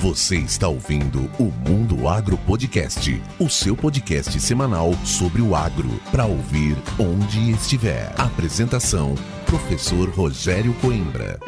[0.00, 6.24] Você está ouvindo o Mundo Agro Podcast, o seu podcast semanal sobre o agro, para
[6.24, 8.14] ouvir onde estiver.
[8.16, 11.40] Apresentação: Professor Rogério Coimbra.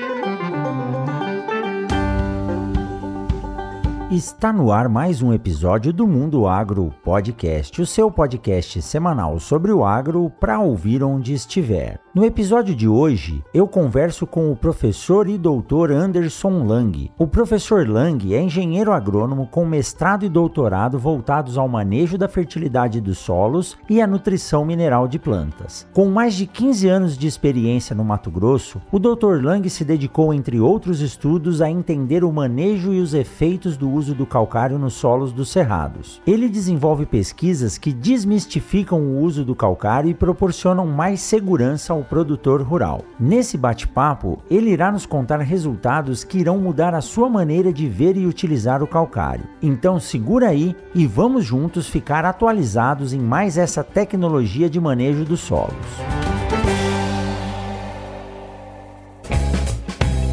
[4.10, 9.70] Está no ar mais um episódio do Mundo Agro Podcast, o seu podcast semanal sobre
[9.70, 12.00] o agro para ouvir onde estiver.
[12.12, 17.08] No episódio de hoje, eu converso com o professor e doutor Anderson Lang.
[17.16, 23.00] O professor Lang é engenheiro agrônomo com mestrado e doutorado voltados ao manejo da fertilidade
[23.00, 25.86] dos solos e à nutrição mineral de plantas.
[25.92, 29.40] Com mais de 15 anos de experiência no Mato Grosso, o Dr.
[29.40, 34.16] Lang se dedicou, entre outros estudos, a entender o manejo e os efeitos do uso
[34.16, 36.20] do calcário nos solos dos cerrados.
[36.26, 42.04] Ele desenvolve pesquisas que desmistificam o uso do calcário e proporcionam mais segurança ao ao
[42.04, 43.04] produtor rural.
[43.18, 48.16] Nesse bate-papo, ele irá nos contar resultados que irão mudar a sua maneira de ver
[48.16, 49.44] e utilizar o calcário.
[49.62, 55.40] Então segura aí e vamos juntos ficar atualizados em mais essa tecnologia de manejo dos
[55.40, 55.74] solos.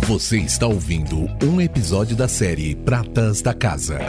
[0.08, 3.99] Você está ouvindo um episódio da série Pratas da Casa.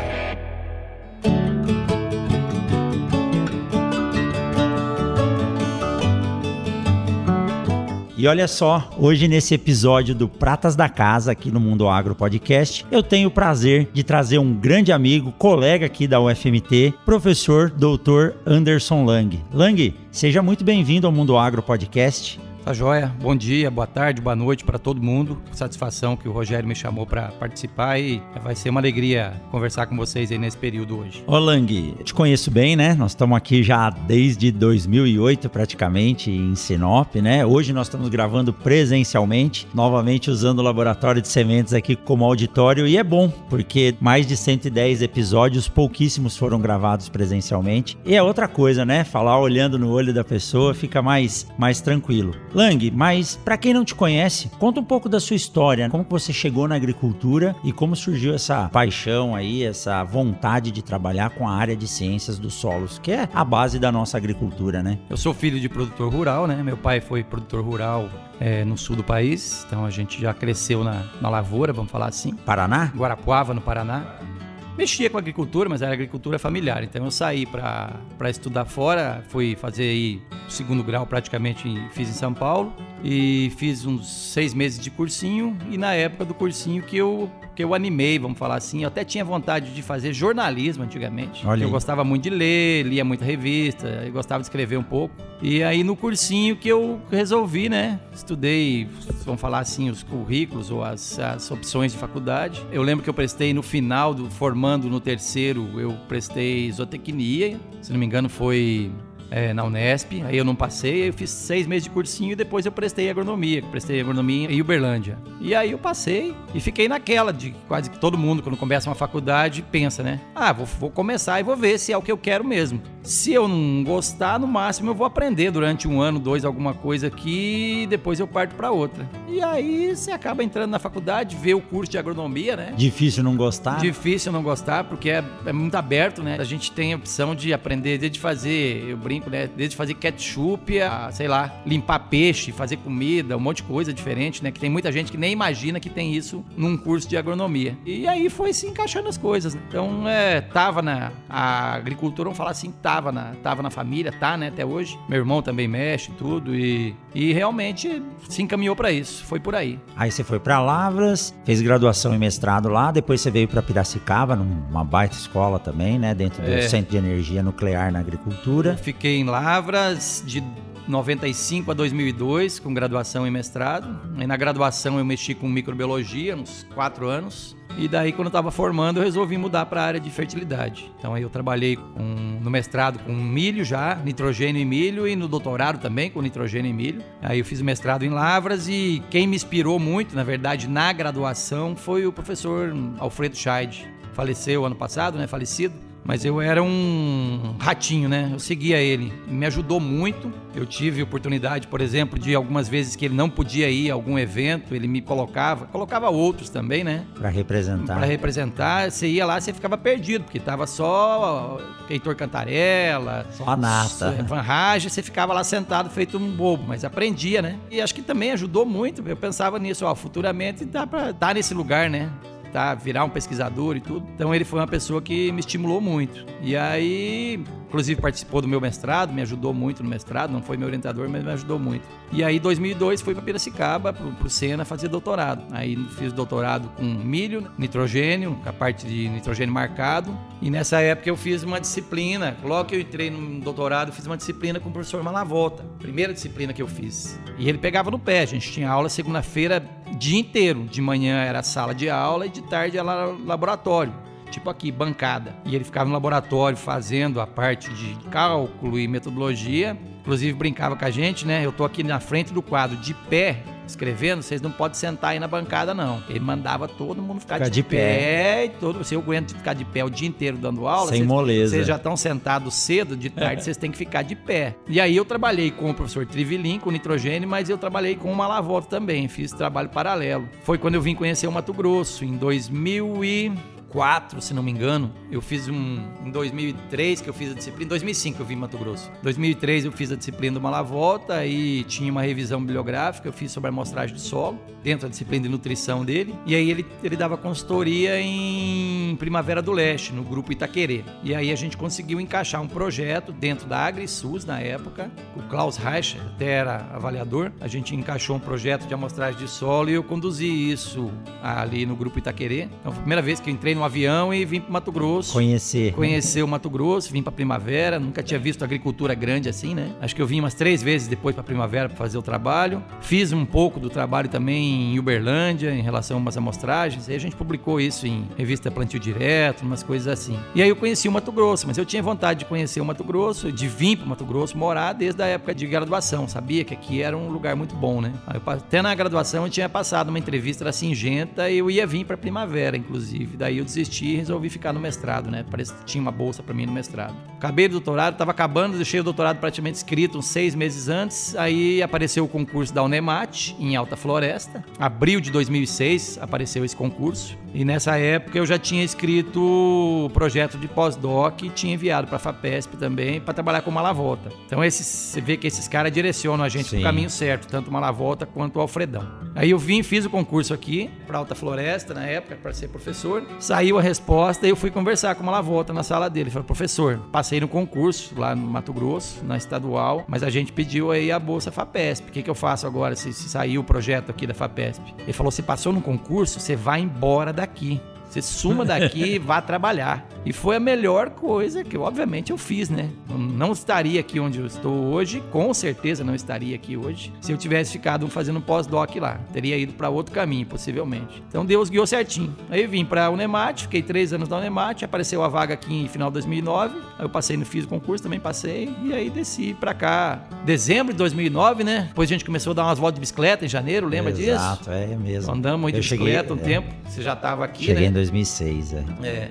[8.18, 12.84] E olha só, hoje nesse episódio do Pratas da Casa, aqui no Mundo Agro Podcast,
[12.90, 18.34] eu tenho o prazer de trazer um grande amigo, colega aqui da UFMT, professor Dr.
[18.44, 19.40] Anderson Lang.
[19.52, 22.40] Lang, seja muito bem-vindo ao Mundo Agro Podcast.
[22.64, 23.10] Tá joia?
[23.22, 25.40] Bom dia, boa tarde, boa noite para todo mundo.
[25.52, 29.96] Satisfação que o Rogério me chamou para participar e vai ser uma alegria conversar com
[29.96, 31.24] vocês aí nesse período hoje.
[31.26, 32.94] Ô Lang, te conheço bem, né?
[32.94, 37.46] Nós estamos aqui já desde 2008 praticamente em Sinop, né?
[37.46, 42.98] Hoje nós estamos gravando presencialmente, novamente usando o laboratório de sementes aqui como auditório e
[42.98, 47.96] é bom, porque mais de 110 episódios, pouquíssimos foram gravados presencialmente.
[48.04, 49.04] E é outra coisa, né?
[49.04, 52.34] Falar olhando no olho da pessoa fica mais mais tranquilo.
[52.54, 56.32] Lang, mas para quem não te conhece, conta um pouco da sua história, como você
[56.32, 61.54] chegou na agricultura e como surgiu essa paixão aí, essa vontade de trabalhar com a
[61.54, 64.98] área de ciências dos solos, que é a base da nossa agricultura, né?
[65.10, 66.62] Eu sou filho de produtor rural, né?
[66.62, 68.08] Meu pai foi produtor rural
[68.40, 72.06] é, no sul do país, então a gente já cresceu na, na lavoura, vamos falar
[72.06, 72.32] assim.
[72.34, 72.92] Paraná?
[72.96, 74.37] Guarapuava, no Paraná
[74.78, 76.84] mexia com agricultura, mas era agricultura familiar.
[76.84, 82.32] Então eu saí para estudar fora, fui fazer aí segundo grau praticamente, fiz em São
[82.32, 82.72] Paulo
[83.02, 87.28] e fiz uns seis meses de cursinho e na época do cursinho que eu
[87.58, 91.44] que eu animei, vamos falar assim, eu até tinha vontade de fazer jornalismo antigamente.
[91.44, 95.12] Olha eu gostava muito de ler, lia muita revista, eu gostava de escrever um pouco.
[95.42, 98.86] E aí no cursinho que eu resolvi, né, estudei,
[99.24, 102.64] vamos falar assim, os currículos ou as, as opções de faculdade.
[102.70, 107.92] Eu lembro que eu prestei no final do formando no terceiro, eu prestei zootecnia, se
[107.92, 108.88] não me engano foi
[109.30, 112.66] é, na Unesp, aí eu não passei, eu fiz seis meses de cursinho e depois
[112.66, 115.18] eu prestei agronomia, prestei agronomia em Uberlândia.
[115.40, 118.94] E aí eu passei e fiquei naquela de quase que todo mundo, quando começa uma
[118.94, 120.20] faculdade, pensa, né?
[120.34, 122.80] Ah, vou, vou começar e vou ver se é o que eu quero mesmo.
[123.08, 127.06] Se eu não gostar, no máximo eu vou aprender durante um ano, dois, alguma coisa
[127.06, 129.08] aqui e depois eu parto para outra.
[129.26, 132.74] E aí você acaba entrando na faculdade, vê o curso de agronomia, né?
[132.76, 133.78] Difícil não gostar?
[133.78, 136.36] Difícil não gostar, porque é, é muito aberto, né?
[136.38, 139.48] A gente tem a opção de aprender desde fazer, eu brinco, né?
[139.56, 144.44] Desde fazer ketchup a, sei lá, limpar peixe, fazer comida, um monte de coisa diferente,
[144.44, 144.50] né?
[144.50, 147.74] Que tem muita gente que nem imagina que tem isso num curso de agronomia.
[147.86, 149.54] E aí foi se encaixando as coisas.
[149.54, 149.62] Né?
[149.66, 154.48] Então, é, tava na agricultura, vamos falar assim, tava na, tava na família, tá, né?
[154.48, 154.98] Até hoje.
[155.08, 159.24] Meu irmão também mexe tudo e, e realmente se encaminhou para isso.
[159.24, 159.78] Foi por aí.
[159.96, 164.36] Aí você foi para Lavras, fez graduação e mestrado lá, depois você veio para Piracicaba,
[164.36, 166.14] numa baita escola também, né?
[166.14, 166.62] Dentro do é.
[166.62, 168.70] Centro de Energia Nuclear na Agricultura.
[168.70, 170.42] Eu fiquei em Lavras de
[170.88, 174.00] 95 a 2002, com graduação e mestrado.
[174.18, 177.56] E na graduação eu mexi com microbiologia, uns quatro anos.
[177.76, 180.90] E daí, quando eu estava formando, eu resolvi mudar para a área de fertilidade.
[180.98, 185.28] Então, aí eu trabalhei com, no mestrado com milho já, nitrogênio e milho, e no
[185.28, 187.02] doutorado também com nitrogênio e milho.
[187.22, 191.76] Aí eu fiz mestrado em lavras e quem me inspirou muito, na verdade, na graduação,
[191.76, 193.88] foi o professor Alfredo Scheid.
[194.12, 195.28] Faleceu ano passado, né?
[195.28, 195.87] Falecido.
[196.08, 198.30] Mas eu era um ratinho, né?
[198.32, 199.12] Eu seguia ele.
[199.26, 200.32] Me ajudou muito.
[200.54, 204.18] Eu tive oportunidade, por exemplo, de algumas vezes que ele não podia ir a algum
[204.18, 207.04] evento, ele me colocava, colocava outros também, né?
[207.14, 207.96] Para representar.
[207.96, 208.90] Para representar.
[208.90, 211.60] Você ia lá, você ficava perdido, porque tava só
[211.90, 214.12] Heitor Cantarela, só a nata.
[214.26, 217.58] Van Rage, você ficava lá sentado feito um bobo, mas aprendia, né?
[217.70, 219.06] E acho que também ajudou muito.
[219.06, 222.10] Eu pensava nisso, ó, futuramente dá para estar tá nesse lugar, né?
[222.58, 224.06] Tentar virar um pesquisador e tudo.
[224.14, 226.26] Então ele foi uma pessoa que me estimulou muito.
[226.42, 230.66] E aí, inclusive participou do meu mestrado, me ajudou muito no mestrado, não foi meu
[230.66, 231.86] orientador, mas me ajudou muito.
[232.10, 235.44] E aí, em 2002, fui para Piracicaba, para o Sena, fazer doutorado.
[235.52, 240.18] Aí fiz doutorado com milho, nitrogênio, a parte de nitrogênio marcado.
[240.40, 244.16] E nessa época eu fiz uma disciplina, logo que eu entrei no doutorado, fiz uma
[244.16, 247.20] disciplina com o professor Malavolta, primeira disciplina que eu fiz.
[247.38, 249.62] E ele pegava no pé, a gente tinha aula segunda-feira
[249.98, 250.64] dia inteiro.
[250.64, 255.34] De manhã era sala de aula e de tarde era laboratório tipo aqui, bancada.
[255.44, 259.76] E ele ficava no laboratório fazendo a parte de cálculo e metodologia.
[260.00, 261.44] Inclusive brincava com a gente, né?
[261.44, 265.20] Eu tô aqui na frente do quadro de pé escrevendo, vocês não podem sentar aí
[265.20, 266.02] na bancada, não.
[266.08, 267.76] Ele mandava todo mundo ficar, ficar de, de, pé.
[267.76, 268.44] pé.
[268.46, 271.06] e todo, se eu aguento ficar de pé o dia inteiro dando aula, sem vocês,
[271.06, 271.54] moleza.
[271.54, 274.56] Vocês já estão sentados cedo, de tarde, vocês têm que ficar de pé.
[274.66, 278.26] E aí eu trabalhei com o professor Trivilin, com nitrogênio, mas eu trabalhei com uma
[278.26, 280.28] lavota também, fiz trabalho paralelo.
[280.42, 283.32] Foi quando eu vim conhecer o Mato Grosso, em 2000 e
[283.68, 284.92] 2004, se não me engano.
[285.10, 288.38] Eu fiz um em 2003 que eu fiz a disciplina, em 2005 eu vim em
[288.38, 288.90] Mato Grosso.
[289.00, 293.30] Em 2003 eu fiz a disciplina do Malavolta e tinha uma revisão bibliográfica, eu fiz
[293.30, 296.14] sobre a amostragem de solo, dentro da disciplina de nutrição dele.
[296.26, 300.84] E aí ele, ele dava consultoria em Primavera do Leste, no grupo Itaquerê.
[301.02, 304.90] E aí a gente conseguiu encaixar um projeto dentro da AgriSUS na época.
[305.16, 307.32] O Klaus Reicher até era avaliador.
[307.40, 310.90] A gente encaixou um projeto de amostragem de solo e eu conduzi isso
[311.22, 312.48] ali no grupo Itaquerê.
[312.60, 315.12] Então foi a primeira vez que eu entrei no avião e vim para Mato Grosso.
[315.12, 315.72] Conhecer.
[315.72, 317.78] Conhecer o Mato Grosso, vim para Primavera.
[317.78, 319.72] Nunca tinha visto agricultura grande assim, né?
[319.80, 322.62] Acho que eu vim umas três vezes depois para Primavera para fazer o trabalho.
[322.80, 326.88] Fiz um pouco do trabalho também em Uberlândia, em relação a umas amostragens.
[326.88, 330.18] Aí a gente publicou isso em revista Plantio Direto, umas coisas assim.
[330.34, 332.84] E aí eu conheci o Mato Grosso, mas eu tinha vontade de conhecer o Mato
[332.84, 336.06] Grosso, de vir para o Mato Grosso, morar desde a época de graduação.
[336.06, 337.92] Sabia que aqui era um lugar muito bom, né?
[338.26, 341.96] até na graduação eu tinha passado uma entrevista era Singenta e eu ia vir para
[341.96, 343.16] Primavera, inclusive.
[343.16, 345.24] Daí eu desisti e resolvi ficar no mestrado, né?
[345.28, 346.94] Parece que tinha uma bolsa para mim no mestrado.
[347.16, 351.16] Acabei o doutorado, estava acabando, deixei o doutorado praticamente escrito uns seis meses antes.
[351.16, 354.44] Aí apareceu o concurso da Unemat, em Alta Floresta.
[354.58, 357.16] Abril de 2006 apareceu esse concurso.
[357.34, 361.96] E nessa época eu já tinha escrito o projeto de pós-doc e tinha enviado para
[361.96, 364.10] a FAPESP também para trabalhar com Malavolta.
[364.26, 367.50] Então esses, você vê que esses caras direcionam a gente para o caminho certo, tanto
[367.50, 368.86] Malavolta quanto o Alfredão.
[369.14, 373.04] Aí eu vim, fiz o concurso aqui para Alta Floresta na época para ser professor.
[373.38, 376.06] Saiu a resposta e eu fui conversar com Malavolta na sala dele.
[376.06, 380.32] Ele falou: "Professor, passei no concurso lá no Mato Grosso, na estadual, mas a gente
[380.32, 381.88] pediu aí a bolsa FAPESP.
[381.88, 384.92] O que, que eu faço agora se, se sair o projeto aqui da FAPESP?" Ele
[384.92, 387.60] falou: "Se passou no concurso, você vai embora daqui.
[387.88, 389.86] Você suma daqui e vá trabalhar.
[390.04, 392.70] E foi a melhor coisa que, obviamente, eu fiz, né?
[392.88, 397.12] Eu não estaria aqui onde eu estou hoje, com certeza não estaria aqui hoje, se
[397.12, 399.00] eu tivesse ficado fazendo pós-doc lá.
[399.12, 401.02] Teria ido para outro caminho, possivelmente.
[401.08, 402.14] Então Deus guiou certinho.
[402.30, 405.54] Aí eu vim para a Unemat, fiquei três anos na Unemat, apareceu a vaga aqui
[405.54, 406.58] em final de 2009.
[406.78, 410.02] Aí eu passei no fiz o concurso, também passei, e aí desci para cá.
[410.24, 411.66] Dezembro de 2009, né?
[411.68, 414.50] Depois a gente começou a dar umas voltas de bicicleta em janeiro, lembra Exato, disso?
[414.50, 415.12] Exato, é mesmo.
[415.12, 416.40] Andamos de bicicleta cheguei, um é.
[416.40, 416.54] tempo.
[416.66, 417.77] Você já estava aqui, cheguei né?
[417.78, 418.64] Em 2006, é.
[418.82, 419.10] É.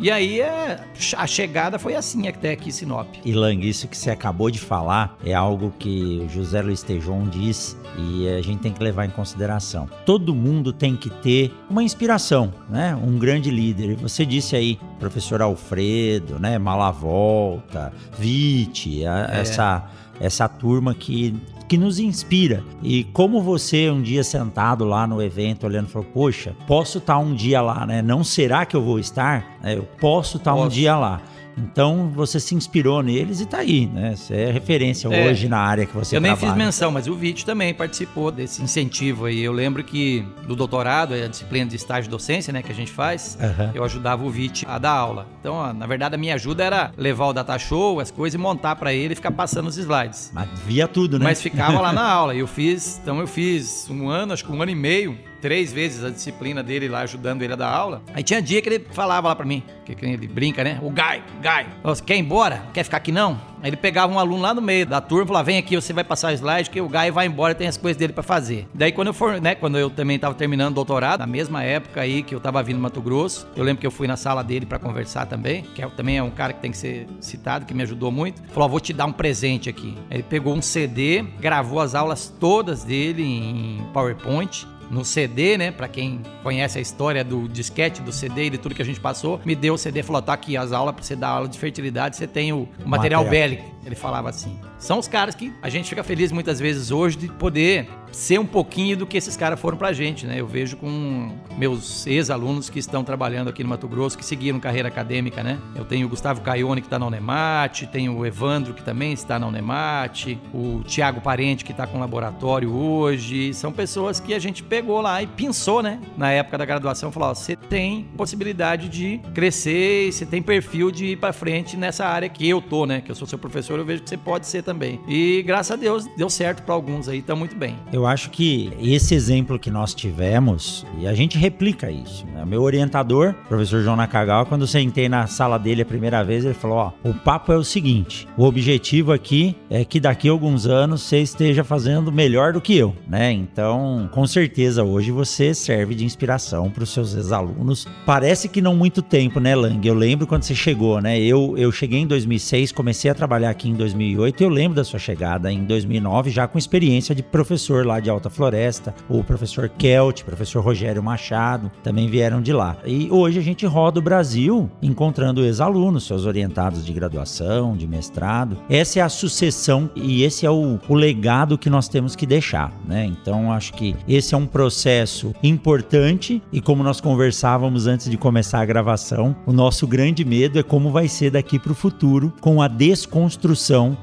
[0.00, 0.78] E aí é,
[1.16, 3.08] a chegada foi assim até aqui Sinop.
[3.24, 7.24] E Lang, isso que você acabou de falar é algo que o José Luiz Tejon
[7.24, 9.88] diz e a gente tem que levar em consideração.
[10.06, 12.94] Todo mundo tem que ter uma inspiração, né?
[12.94, 13.90] Um grande líder.
[13.90, 16.58] E você disse aí, professor Alfredo, né?
[16.58, 19.40] Malavolta, Vite, é.
[19.40, 21.34] essa essa turma que
[21.68, 22.64] que nos inspira.
[22.82, 27.18] E como você um dia sentado lá no evento olhando falou, poxa, posso estar tá
[27.18, 28.00] um dia lá, né?
[28.00, 29.58] Não será que eu vou estar?
[29.62, 31.20] É, eu posso estar tá um dia lá.
[31.58, 34.14] Então você se inspirou neles e tá aí, né?
[34.16, 36.38] Você é referência é, hoje na área que você eu trabalha.
[36.38, 39.40] Eu nem fiz menção, mas o Vit também participou desse incentivo aí.
[39.40, 42.90] Eu lembro que no doutorado, é a disciplina de estágio docência, né, que a gente
[42.90, 43.70] faz, uhum.
[43.74, 45.26] eu ajudava o Vit a dar aula.
[45.40, 48.76] Então, na verdade, a minha ajuda era levar o data show, as coisas e montar
[48.76, 50.30] para ele e ficar passando os slides.
[50.32, 51.24] Mas via tudo, né?
[51.24, 52.34] Mas ficava lá na aula.
[52.34, 55.72] E eu fiz, então eu fiz um ano, acho que um ano e meio três
[55.72, 58.02] vezes a disciplina dele lá, ajudando ele a dar aula.
[58.14, 60.78] Aí tinha dia que ele falava lá pra mim, que, ele brinca, né?
[60.82, 62.62] O Guy, Guy, você quer ir embora?
[62.72, 63.40] Quer ficar aqui não?
[63.62, 65.92] Aí ele pegava um aluno lá no meio da turma e falava: vem aqui, você
[65.92, 68.68] vai passar o slide, que o Guy vai embora tem as coisas dele para fazer.
[68.72, 72.00] Daí quando eu for, né, quando eu também tava terminando o doutorado, na mesma época
[72.00, 74.42] aí que eu tava vindo no Mato Grosso, eu lembro que eu fui na sala
[74.42, 77.66] dele para conversar também, que é, também é um cara que tem que ser citado,
[77.66, 78.42] que me ajudou muito.
[78.52, 79.96] Falou: vou te dar um presente aqui.
[80.10, 85.70] Aí ele pegou um CD, gravou as aulas todas dele em PowerPoint no CD, né?
[85.70, 89.00] Para quem conhece a história do disquete, do CD e de tudo que a gente
[89.00, 91.48] passou, me deu o CD e falou: tá aqui as aulas para você dar aula
[91.48, 93.24] de fertilidade, você tem o material, material.
[93.24, 94.60] bélico Ele falava assim.
[94.78, 98.46] São os caras que a gente fica feliz muitas vezes hoje de poder ser um
[98.46, 100.40] pouquinho do que esses caras foram pra gente, né?
[100.40, 104.88] Eu vejo com meus ex-alunos que estão trabalhando aqui no Mato Grosso, que seguiram carreira
[104.88, 105.58] acadêmica, né?
[105.74, 109.38] Eu tenho o Gustavo Caione, que está na Unemate, tenho o Evandro, que também está
[109.38, 113.54] na Unemate, o Tiago Parente, que está com laboratório hoje.
[113.54, 115.98] São pessoas que a gente pegou lá e pensou, né?
[116.16, 121.16] Na época da graduação, falou: você tem possibilidade de crescer, você tem perfil de ir
[121.16, 123.00] para frente nessa área que eu tô, né?
[123.00, 125.00] Que eu sou seu professor, eu vejo que você pode ser também.
[125.08, 127.76] E graças a Deus deu certo para alguns aí, tá muito bem.
[127.92, 132.26] Eu acho que esse exemplo que nós tivemos, e a gente replica isso.
[132.26, 132.44] Né?
[132.44, 136.54] Meu orientador, professor João Nakagawa, quando eu sentei na sala dele a primeira vez, ele
[136.54, 140.66] falou: Ó, o papo é o seguinte: o objetivo aqui é que daqui a alguns
[140.66, 143.32] anos você esteja fazendo melhor do que eu, né?
[143.32, 147.86] Então, com certeza hoje você serve de inspiração para os seus ex-alunos.
[148.06, 149.86] Parece que não muito tempo, né, Lang?
[149.86, 151.18] Eu lembro quando você chegou, né?
[151.20, 154.40] Eu, eu cheguei em 2006, comecei a trabalhar aqui em 2008.
[154.40, 158.30] Eu lembro da sua chegada em 2009, já com experiência de professor lá de Alta
[158.30, 162.76] Floresta, o professor Kelt, professor Rogério Machado, também vieram de lá.
[162.86, 168.56] E hoje a gente roda o Brasil encontrando ex-alunos, seus orientados de graduação, de mestrado.
[168.70, 172.72] Essa é a sucessão e esse é o, o legado que nós temos que deixar,
[172.86, 173.06] né?
[173.06, 178.60] Então acho que esse é um processo importante e como nós conversávamos antes de começar
[178.60, 182.62] a gravação, o nosso grande medo é como vai ser daqui para o futuro com
[182.62, 183.47] a desconstrução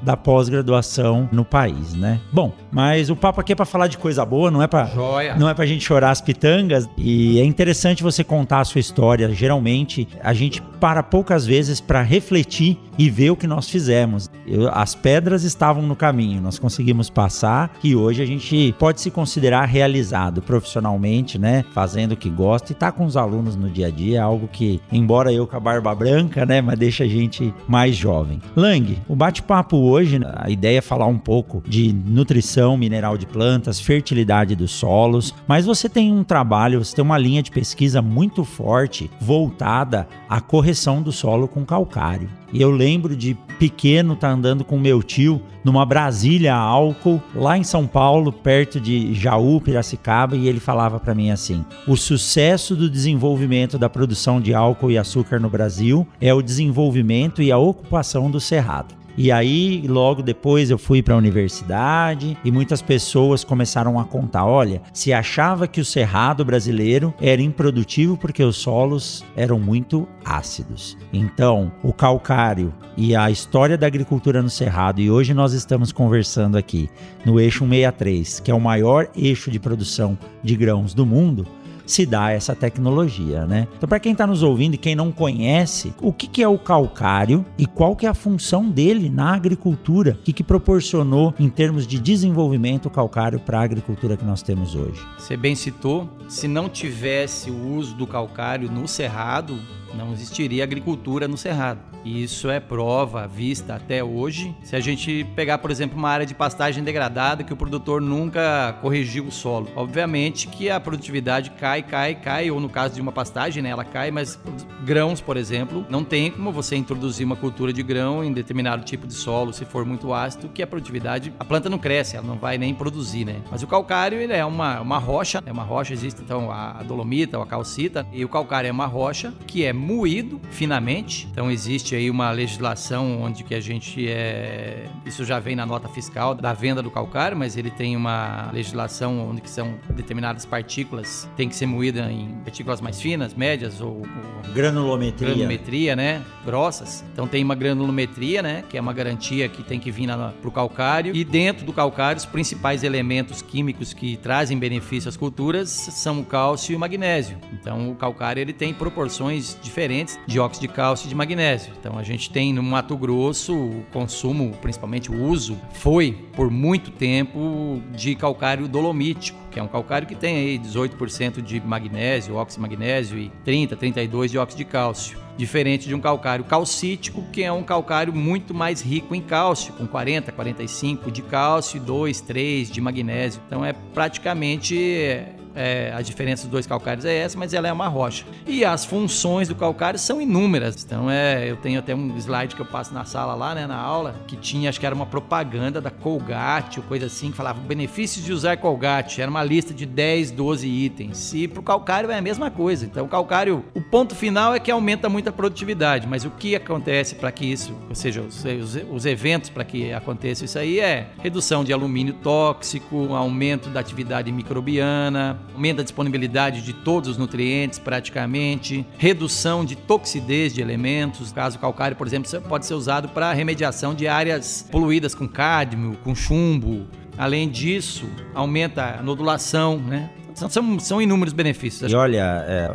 [0.02, 2.20] da pós-graduação no país, né?
[2.32, 4.90] Bom, mas o papo aqui é para falar de coisa boa, não é para
[5.38, 8.80] não é para a gente chorar as pitangas e é interessante você contar a sua
[8.80, 9.30] história.
[9.34, 14.30] Geralmente a gente para poucas vezes para refletir e ver o que nós fizemos.
[14.48, 19.12] Eu, as pedras estavam no caminho, nós conseguimos passar e hoje a gente pode se
[19.12, 21.66] considerar realizado profissionalmente, né?
[21.74, 24.82] Fazendo o que gosta e tá com os alunos no dia a dia, algo que,
[24.92, 26.62] embora eu com a barba branca, né?
[26.62, 28.40] Mas deixa a gente mais jovem.
[28.56, 33.82] Lang, o bate-papo hoje, a ideia é falar um pouco de nutrição mineral de plantas,
[33.82, 38.46] fertilidade dos solos, mas você tem um trabalho, você tem uma linha de pesquisa muito
[38.46, 42.30] forte voltada à correção do solo com calcário.
[42.54, 47.58] E eu lembro de pequeno estar tá andando com meu tio numa Brasília álcool, lá
[47.58, 52.74] em São Paulo, perto de Jaú, Piracicaba, e ele falava para mim assim: o sucesso
[52.74, 57.58] do desenvolvimento da produção de álcool e açúcar no Brasil é o desenvolvimento e a
[57.58, 59.05] ocupação do cerrado.
[59.18, 64.46] E aí, logo depois, eu fui para a universidade e muitas pessoas começaram a contar:
[64.46, 70.98] olha, se achava que o cerrado brasileiro era improdutivo porque os solos eram muito ácidos.
[71.14, 76.58] Então, o calcário e a história da agricultura no cerrado, e hoje nós estamos conversando
[76.58, 76.90] aqui
[77.26, 81.46] no eixo 163, que é o maior eixo de produção de grãos do mundo
[81.86, 83.68] se dá essa tecnologia, né?
[83.76, 86.58] Então, para quem está nos ouvindo e quem não conhece, o que, que é o
[86.58, 90.18] calcário e qual que é a função dele na agricultura?
[90.20, 94.42] O que, que proporcionou em termos de desenvolvimento o calcário para a agricultura que nós
[94.42, 95.06] temos hoje?
[95.18, 99.60] Você bem citou, se não tivesse o uso do calcário no cerrado,
[99.96, 101.80] não existiria agricultura no Cerrado.
[102.04, 104.56] E isso é prova vista até hoje.
[104.64, 108.78] Se a gente pegar, por exemplo, uma área de pastagem degradada que o produtor nunca
[108.82, 113.12] corrigiu o solo, obviamente que a produtividade cai, cai, cai, ou no caso de uma
[113.12, 114.40] pastagem, né, ela cai, mas
[114.84, 119.08] grãos, por exemplo, não tem como você introduzir uma cultura de grão em determinado tipo
[119.08, 122.38] de solo, se for muito ácido, que a produtividade, a planta não cresce, ela não
[122.38, 123.42] vai nem produzir, né?
[123.50, 127.38] Mas o calcário, ele é uma, uma rocha, é uma rocha, existe então a dolomita
[127.38, 131.28] ou a calcita, e o calcário é uma rocha que é moído finamente.
[131.32, 135.88] Então existe aí uma legislação onde que a gente é, isso já vem na nota
[135.88, 141.28] fiscal da venda do calcário, mas ele tem uma legislação onde que são determinadas partículas
[141.36, 145.28] tem que ser moída em partículas mais finas, médias ou, ou granulometria.
[145.28, 147.04] granulometria, né, grossas.
[147.12, 150.52] Então tem uma granulometria, né, que é uma garantia que tem que vir para o
[150.52, 155.70] calcário e dentro do calcário os principais elementos químicos que trazem benefício às culturas
[156.06, 157.36] são o cálcio e o magnésio.
[157.52, 161.74] Então o calcário ele tem proporções diferentes de óxido de cálcio e de magnésio.
[161.80, 166.92] Então a gente tem no Mato Grosso o consumo, principalmente o uso, foi por muito
[166.92, 172.62] tempo de calcário dolomítico, que é um calcário que tem aí 18% de magnésio, óxido
[172.64, 177.44] de magnésio e 30, 32 de óxido de cálcio diferente de um calcário calcítico, que
[177.44, 182.22] é um calcário muito mais rico em cálcio, com 40, 45 de cálcio e 2,
[182.22, 183.42] 3 de magnésio.
[183.46, 187.88] Então é praticamente é, a diferença dos dois calcários é essa, mas ela é uma
[187.88, 188.26] rocha.
[188.46, 190.84] E as funções do calcário são inúmeras.
[190.84, 193.78] Então, é, eu tenho até um slide que eu passo na sala lá, né, na
[193.78, 197.60] aula, que tinha, acho que era uma propaganda da Colgate ou coisa assim, que falava
[197.60, 199.22] benefícios de usar Colgate.
[199.22, 201.34] Era uma lista de 10, 12 itens.
[201.34, 202.86] E para o calcário é a mesma coisa.
[202.86, 206.56] Então, o calcário, o ponto final é que aumenta muito a produtividade, mas o que
[206.56, 210.80] acontece para que isso, ou seja, os, os, os eventos para que aconteça isso aí
[210.80, 217.18] é redução de alumínio tóxico, aumento da atividade microbiana, aumento da disponibilidade de todos os
[217.18, 221.30] nutrientes praticamente, redução de toxidez de elementos.
[221.30, 225.98] No caso calcário, por exemplo, pode ser usado para remediação de áreas poluídas com cádmio,
[226.04, 226.88] com chumbo.
[227.18, 230.10] Além disso, aumenta a nodulação, né?
[230.36, 231.90] São, são, inúmeros benefícios.
[231.90, 232.70] E olha, é,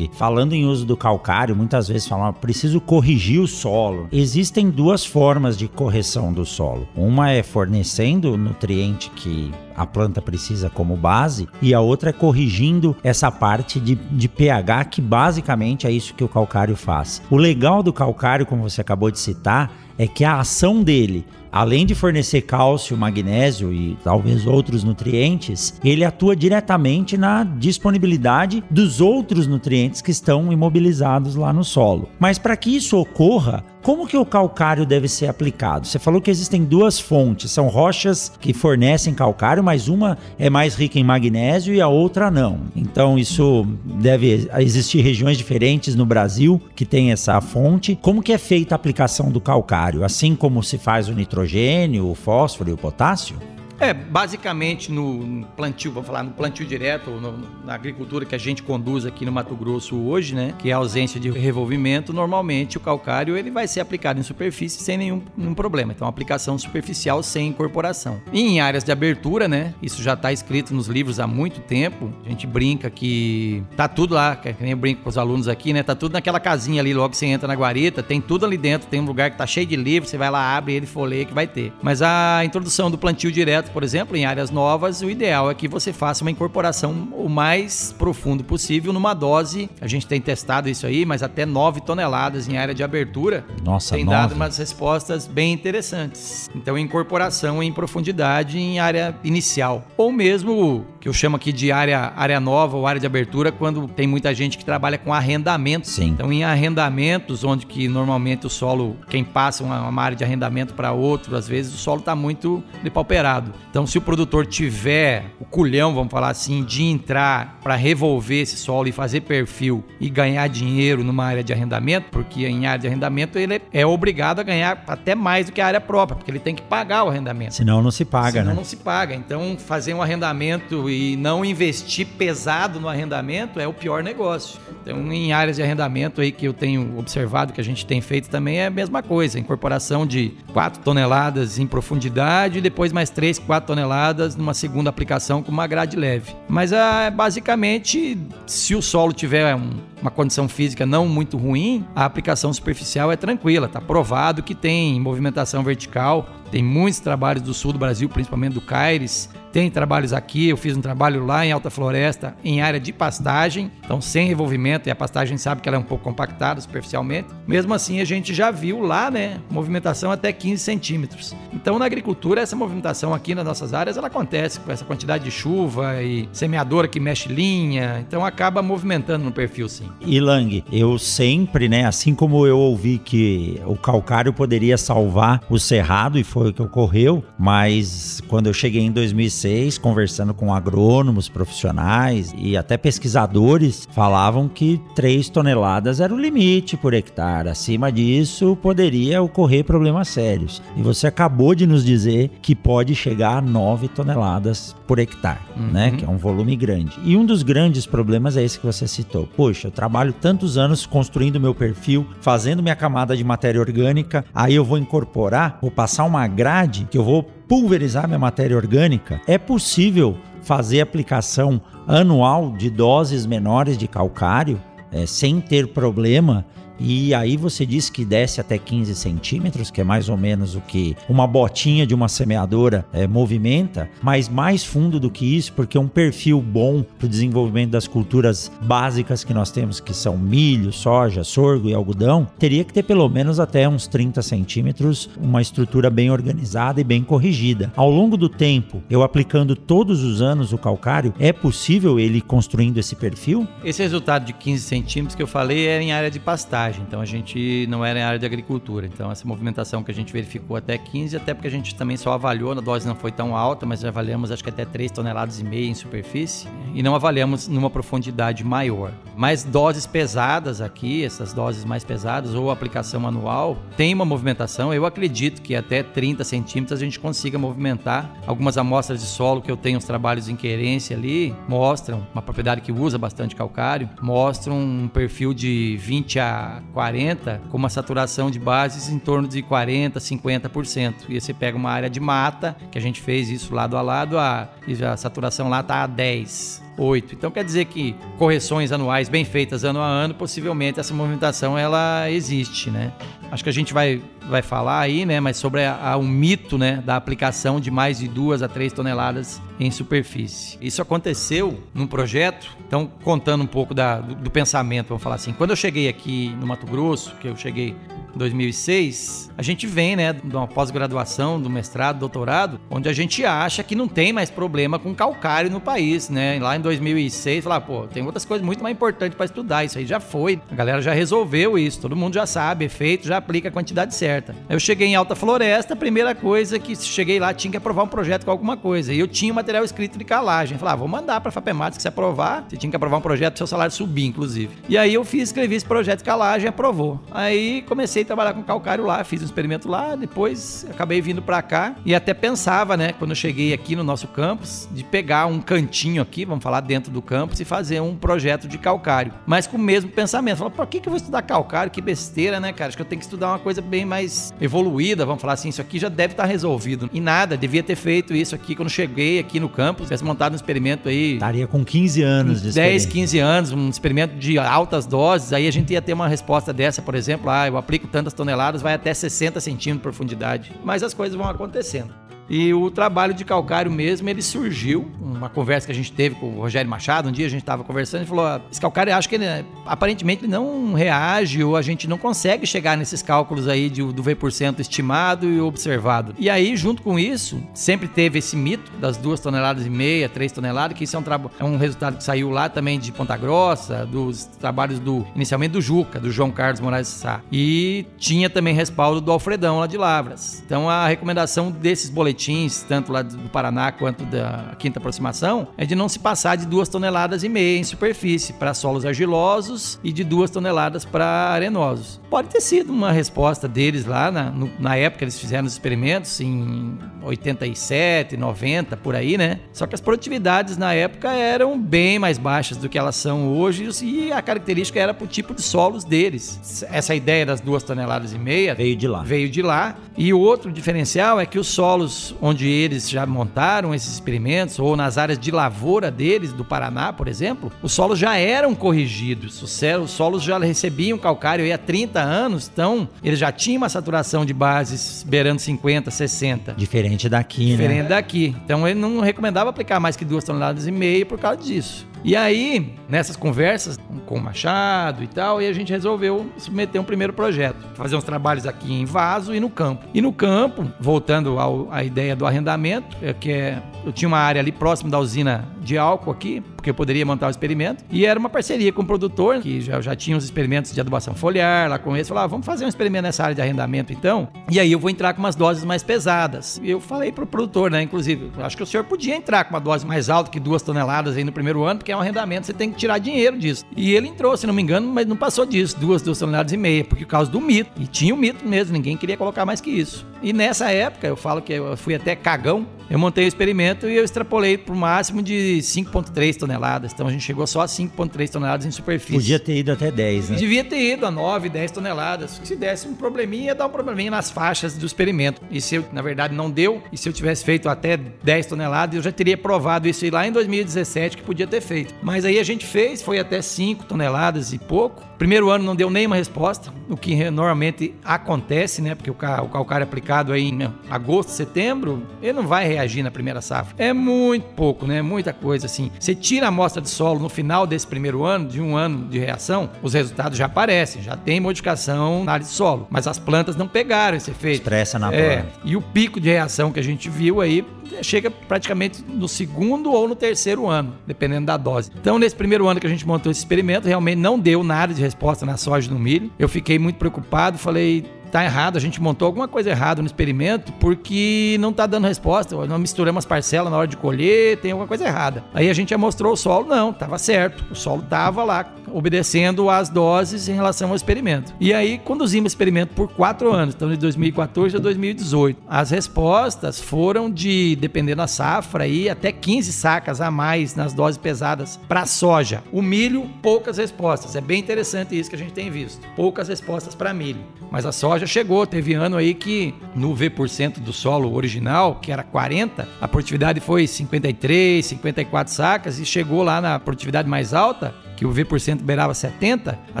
[0.14, 4.08] falando em uso do calcário, muitas vezes falam, preciso corrigir o solo.
[4.10, 6.88] Existem duas formas de correção do solo.
[6.96, 12.12] Uma é fornecendo o nutriente que a planta precisa como base, e a outra é
[12.12, 17.22] corrigindo essa parte de, de pH, que basicamente é isso que o calcário faz.
[17.30, 21.84] O legal do calcário, como você acabou de citar, é que a ação dele além
[21.84, 29.46] de fornecer cálcio, magnésio e talvez outros nutrientes, ele atua diretamente na disponibilidade dos outros
[29.46, 32.08] nutrientes que estão imobilizados lá no solo.
[32.18, 35.86] Mas para que isso ocorra, como que o calcário deve ser aplicado?
[35.86, 40.74] Você falou que existem duas fontes, são rochas que fornecem calcário, mas uma é mais
[40.74, 42.60] rica em magnésio e a outra não.
[42.76, 47.98] Então isso deve existir regiões diferentes no Brasil que tem essa fonte.
[48.00, 50.04] Como que é feita a aplicação do calcário?
[50.04, 53.36] Assim como se faz o nitrogênio, o fósforo e o potássio?
[53.82, 58.62] É, basicamente no plantio, vamos falar no plantio direto, no, na agricultura que a gente
[58.62, 62.80] conduz aqui no Mato Grosso hoje, né, que é a ausência de revolvimento, normalmente o
[62.80, 65.92] calcário ele vai ser aplicado em superfície sem nenhum, nenhum problema.
[65.92, 68.22] Então, aplicação superficial sem incorporação.
[68.32, 72.12] E em áreas de abertura, né, isso já está escrito nos livros há muito tempo.
[72.24, 75.72] A gente brinca que tá tudo lá, que nem eu brinco com os alunos aqui,
[75.72, 78.56] né, tá tudo naquela casinha ali, logo que você entra na guarita, tem tudo ali
[78.56, 81.24] dentro, tem um lugar que tá cheio de livros, você vai lá, abre ele, folheia
[81.24, 81.72] que vai ter.
[81.82, 85.66] Mas a introdução do plantio direto por exemplo, em áreas novas, o ideal é que
[85.66, 89.70] você faça uma incorporação o mais profundo possível numa dose.
[89.80, 93.44] A gente tem testado isso aí, mas até 9 toneladas em área de abertura.
[93.64, 94.16] Nossa, tem 9.
[94.16, 96.50] dado umas respostas bem interessantes.
[96.54, 99.86] Então, incorporação em profundidade em área inicial.
[99.96, 103.88] Ou mesmo, que eu chamo aqui de área, área nova ou área de abertura, quando
[103.88, 105.88] tem muita gente que trabalha com arrendamento.
[105.88, 106.08] Sim.
[106.08, 110.74] Então, em arrendamentos, onde que normalmente o solo, quem passa uma, uma área de arrendamento
[110.74, 113.52] para outro, às vezes o solo está muito depauperado.
[113.70, 118.54] Então, se o produtor tiver o culhão, vamos falar assim, de entrar para revolver esse
[118.54, 122.86] solo e fazer perfil e ganhar dinheiro numa área de arrendamento, porque em área de
[122.86, 126.38] arrendamento ele é obrigado a ganhar até mais do que a área própria, porque ele
[126.38, 127.54] tem que pagar o arrendamento.
[127.54, 128.54] Senão não se paga, Senão né?
[128.54, 129.14] não se paga.
[129.14, 134.60] Então, fazer um arrendamento e não investir pesado no arrendamento é o pior negócio.
[134.82, 138.28] Então, em áreas de arrendamento aí que eu tenho observado, que a gente tem feito
[138.28, 139.38] também, é a mesma coisa.
[139.38, 145.42] Incorporação de 4 toneladas em profundidade e depois mais 3, 4 toneladas numa segunda aplicação
[145.42, 146.34] com uma grade leve.
[146.48, 152.04] Mas é basicamente, se o solo tiver um, uma condição física não muito ruim, a
[152.04, 153.66] aplicação superficial é tranquila.
[153.66, 156.28] Está provado que tem movimentação vertical.
[156.50, 160.76] Tem muitos trabalhos do sul do Brasil, principalmente do Caires, tem trabalhos aqui, eu fiz
[160.76, 164.94] um trabalho lá em Alta Floresta, em área de pastagem, então sem revolvimento, e a
[164.94, 167.28] pastagem sabe que ela é um pouco compactada superficialmente.
[167.46, 171.36] Mesmo assim, a gente já viu lá, né, movimentação até 15 centímetros.
[171.52, 175.30] Então, na agricultura, essa movimentação aqui nas nossas áreas, ela acontece com essa quantidade de
[175.30, 179.86] chuva e semeadora que mexe linha, então acaba movimentando no perfil, sim.
[180.00, 185.58] E Lang, eu sempre, né, assim como eu ouvi que o calcário poderia salvar o
[185.58, 189.41] cerrado, e foi o que ocorreu, mas quando eu cheguei em 2006,
[189.80, 196.94] conversando com agrônomos profissionais e até pesquisadores, falavam que 3 toneladas era o limite por
[196.94, 197.48] hectare.
[197.48, 200.62] Acima disso, poderia ocorrer problemas sérios.
[200.76, 205.66] E você acabou de nos dizer que pode chegar a 9 toneladas por hectare, Uhum.
[205.72, 205.90] né?
[205.90, 206.92] Que é um volume grande.
[207.04, 209.26] E um dos grandes problemas é esse que você citou.
[209.36, 214.54] Poxa, eu trabalho tantos anos construindo meu perfil, fazendo minha camada de matéria orgânica, aí
[214.54, 219.36] eu vou incorporar, vou passar uma grade que eu vou pulverizar minha matéria orgânica, é
[219.36, 224.58] possível fazer aplicação anual de doses menores de calcário
[224.90, 226.46] é, sem ter problema
[226.84, 230.60] E aí você disse que desce até 15 centímetros, que é mais ou menos o
[230.60, 235.78] que uma botinha de uma semeadora é, movimenta, mas mais fundo do que isso, porque
[235.78, 240.72] um perfil bom para o desenvolvimento das culturas básicas que nós temos, que são milho,
[240.72, 245.88] soja, sorgo e algodão, teria que ter pelo menos até uns 30 centímetros, uma estrutura
[245.88, 247.72] bem organizada e bem corrigida.
[247.76, 252.78] Ao longo do tempo, eu aplicando todos os anos o calcário, é possível ele construindo
[252.78, 253.46] esse perfil?
[253.64, 257.04] Esse resultado de 15 centímetros que eu falei era em área de pastagem, então a
[257.04, 258.86] gente não era em área de agricultura.
[258.86, 262.12] Então essa movimentação que a gente verificou até 15, até porque a gente também só
[262.12, 265.44] avaliou, a dose não foi tão alta, mas avaliamos acho que até 3 toneladas e
[265.44, 268.92] meia em superfície e não avaliamos numa profundidade maior.
[269.16, 274.72] Mas doses pesadas aqui, essas doses mais pesadas ou aplicação anual, tem uma movimentação.
[274.72, 278.10] Eu acredito que até 30 centímetros a gente consiga movimentar.
[278.26, 282.60] Algumas amostras de solo que eu tenho os trabalhos em querência ali mostram uma propriedade
[282.60, 288.38] que usa bastante calcário, mostram um perfil de 20 a 40 com uma saturação de
[288.38, 290.94] bases em torno de 40, 50%.
[291.08, 294.18] E você pega uma área de mata, que a gente fez isso lado a lado,
[294.18, 294.48] a,
[294.90, 296.62] a saturação lá está a 10.
[296.76, 297.14] 8.
[297.14, 302.10] Então quer dizer que correções anuais bem feitas ano a ano, possivelmente essa movimentação ela
[302.10, 302.92] existe, né?
[303.30, 305.62] Acho que a gente vai, vai falar aí, né, mas sobre
[305.98, 310.58] o mito, né, da aplicação de mais de duas a três toneladas em superfície.
[310.60, 315.32] Isso aconteceu num projeto, então contando um pouco da, do, do pensamento, vamos falar assim.
[315.32, 317.74] Quando eu cheguei aqui no Mato Grosso, que eu cheguei
[318.14, 323.62] 2006, a gente vem, né, de uma pós-graduação, do mestrado, doutorado, onde a gente acha
[323.62, 326.38] que não tem mais problema com calcário no país, né?
[326.40, 329.86] Lá em 2006, falar, pô, tem outras coisas muito mais importantes para estudar, isso aí
[329.86, 330.40] já foi.
[330.50, 334.34] A galera já resolveu isso, todo mundo já sabe, efeito, já aplica a quantidade certa.
[334.48, 337.88] Eu cheguei em Alta Floresta, a primeira coisa que cheguei lá tinha que aprovar um
[337.88, 338.92] projeto com alguma coisa.
[338.92, 340.58] E eu tinha material escrito de calagem.
[340.58, 343.00] Falei, ah, vou mandar para a FAPEMATS que se aprovar, você tinha que aprovar um
[343.00, 344.50] projeto, seu salário subir, inclusive.
[344.68, 347.00] E aí eu fiz, escrevi esse projeto de calagem, aprovou.
[347.10, 351.40] Aí comecei a trabalhar com calcário lá, fiz um experimento lá, depois acabei vindo para
[351.42, 355.40] cá e até pensava, né, quando eu cheguei aqui no nosso campus, de pegar um
[355.40, 359.56] cantinho aqui, vamos falar dentro do campus e fazer um projeto de calcário, mas com
[359.56, 360.38] o mesmo pensamento.
[360.38, 361.70] Falei, por que, que eu vou estudar calcário?
[361.70, 362.68] Que besteira, né, cara?
[362.68, 365.60] Acho que eu tenho que estudar uma coisa bem mais evoluída, vamos falar assim, isso
[365.60, 366.88] aqui já deve estar resolvido.
[366.92, 370.36] E nada, devia ter feito isso aqui quando cheguei aqui no campus, tivesse montado um
[370.36, 371.14] experimento aí.
[371.14, 375.52] Estaria com 15 anos de 10, 15 anos, um experimento de altas doses, aí a
[375.52, 378.92] gente ia ter uma resposta dessa, por exemplo, ah, eu aplico tantas toneladas, vai até
[378.92, 380.52] 60 centímetros de profundidade.
[380.64, 381.94] Mas as coisas vão acontecendo.
[382.32, 386.28] E o trabalho de calcário mesmo, ele surgiu, uma conversa que a gente teve com
[386.28, 389.06] o Rogério Machado, um dia a gente estava conversando e falou, ah, esse calcário, acho
[389.06, 389.26] que ele,
[389.66, 394.02] aparentemente, ele não reage ou a gente não consegue chegar nesses cálculos aí de, do
[394.02, 396.14] V% estimado e observado.
[396.18, 400.32] E aí, junto com isso, sempre teve esse mito das duas toneladas e meia, três
[400.32, 401.04] toneladas, que isso é um,
[401.38, 405.60] é um resultado que saiu lá também de Ponta Grossa, dos trabalhos do, inicialmente do
[405.60, 407.20] Juca, do João Carlos Moraes Sá.
[407.30, 410.42] E tinha também respaldo do Alfredão lá de Lavras.
[410.46, 415.66] Então a recomendação desses boletins boletins, tanto lá do Paraná quanto da quinta aproximação, é
[415.66, 419.92] de não se passar de duas toneladas e meia em superfície para solos argilosos e
[419.92, 422.00] de duas toneladas para arenosos.
[422.08, 426.20] Pode ter sido uma resposta deles lá na, no, na época eles fizeram os experimentos
[426.20, 429.40] em 87, 90 por aí, né?
[429.52, 433.68] Só que as produtividades na época eram bem mais baixas do que elas são hoje
[433.82, 436.64] e a característica era para o tipo de solos deles.
[436.70, 439.02] Essa ideia das duas toneladas e meia veio de lá.
[439.02, 439.76] Veio de lá.
[439.96, 444.76] E o outro diferencial é que os solos onde eles já montaram esses experimentos, ou
[444.76, 449.42] nas áreas de lavoura deles, do Paraná, por exemplo, os solos já eram corrigidos.
[449.42, 454.32] Os solos já recebiam calcário há 30 anos, então eles já tinham uma saturação de
[454.32, 456.54] bases beirando 50, 60.
[456.54, 457.66] Diferente daqui, Diferente né?
[457.66, 458.36] Diferente daqui.
[458.44, 461.86] Então ele não recomendava aplicar mais que duas toneladas e meia por causa disso.
[462.04, 466.84] E aí, nessas conversas com o Machado e tal, e a gente resolveu submeter um
[466.84, 469.86] primeiro projeto, fazer uns trabalhos aqui em vaso e no campo.
[469.94, 474.18] E no campo, voltando ao, à ideia do arrendamento, é que é, eu tinha uma
[474.18, 478.04] área ali próximo da usina de álcool aqui, porque eu poderia montar o experimento, e
[478.04, 481.68] era uma parceria com o produtor, que já, já tinha os experimentos de adubação foliar
[481.68, 484.58] lá com esse, falava, ah, vamos fazer um experimento nessa área de arrendamento então, e
[484.58, 486.60] aí eu vou entrar com umas doses mais pesadas.
[486.62, 489.60] E eu falei pro produtor, né, inclusive, acho que o senhor podia entrar com uma
[489.60, 492.52] dose mais alta que duas toneladas aí no primeiro ano, porque é um arrendamento, você
[492.52, 493.64] tem que tirar dinheiro disso.
[493.76, 496.56] E ele entrou, se não me engano, mas não passou disso, duas, duas toneladas e
[496.56, 497.70] meia, porque por causa do mito.
[497.80, 500.06] E tinha o um mito mesmo, ninguém queria colocar mais que isso.
[500.22, 503.96] E nessa época, eu falo que eu fui até cagão, Eu montei o experimento e
[503.96, 506.92] eu extrapolei para o máximo de 5,3 toneladas.
[506.92, 509.14] Então a gente chegou só a 5,3 toneladas em superfície.
[509.14, 510.36] Podia ter ido até 10, né?
[510.36, 512.40] Devia ter ido a 9, 10 toneladas.
[512.42, 515.42] Se desse um probleminha, ia dar um probleminha nas faixas do experimento.
[515.50, 518.96] E se eu, na verdade, não deu, e se eu tivesse feito até 10 toneladas,
[518.96, 521.94] eu já teria provado isso lá em 2017 que podia ter feito.
[522.02, 525.02] Mas aí a gente fez, foi até 5 toneladas e pouco.
[525.18, 528.94] Primeiro ano não deu nenhuma resposta, o que normalmente acontece, né?
[528.94, 533.40] Porque o, o calcário aplicado aí em agosto, setembro, ele não vai reagir na primeira
[533.40, 533.74] safra.
[533.78, 535.00] É muito pouco, né?
[535.00, 535.90] Muita coisa assim.
[535.98, 539.18] Você tira a amostra de solo no final desse primeiro ano, de um ano de
[539.18, 542.86] reação, os resultados já aparecem, já tem modificação na área de solo.
[542.88, 544.62] Mas as plantas não pegaram esse efeito.
[544.62, 545.52] Expressa na é, planta.
[545.64, 547.64] E o pico de reação que a gente viu aí
[548.00, 551.90] chega praticamente no segundo ou no terceiro ano, dependendo da dose.
[552.00, 555.00] Então, nesse primeiro ano que a gente montou esse experimento, realmente não deu nada de
[555.02, 556.30] resposta na soja e no milho.
[556.38, 560.72] Eu fiquei muito preocupado, falei, tá errado, a gente montou alguma coisa errada no experimento
[560.80, 564.88] porque não tá dando resposta, nós misturamos as parcelas na hora de colher, tem alguma
[564.88, 565.44] coisa errada.
[565.52, 569.68] Aí a gente já mostrou o solo, não, tava certo, o solo tava lá, obedecendo
[569.68, 571.52] às doses em relação ao experimento.
[571.60, 575.62] E aí conduzimos o experimento por quatro anos, então de 2014 a 2018.
[575.68, 581.18] As respostas foram de, dependendo da safra, aí, até 15 sacas a mais nas doses
[581.18, 582.62] pesadas para soja.
[582.72, 584.36] O milho, poucas respostas.
[584.36, 586.06] É bem interessante isso que a gente tem visto.
[586.16, 587.40] Poucas respostas para milho.
[587.70, 588.66] Mas a soja chegou.
[588.66, 593.86] Teve ano aí que no V% do solo original, que era 40, a produtividade foi
[593.86, 599.78] 53, 54 sacas e chegou lá na produtividade mais alta, que o V% beirava 70,
[599.94, 600.00] a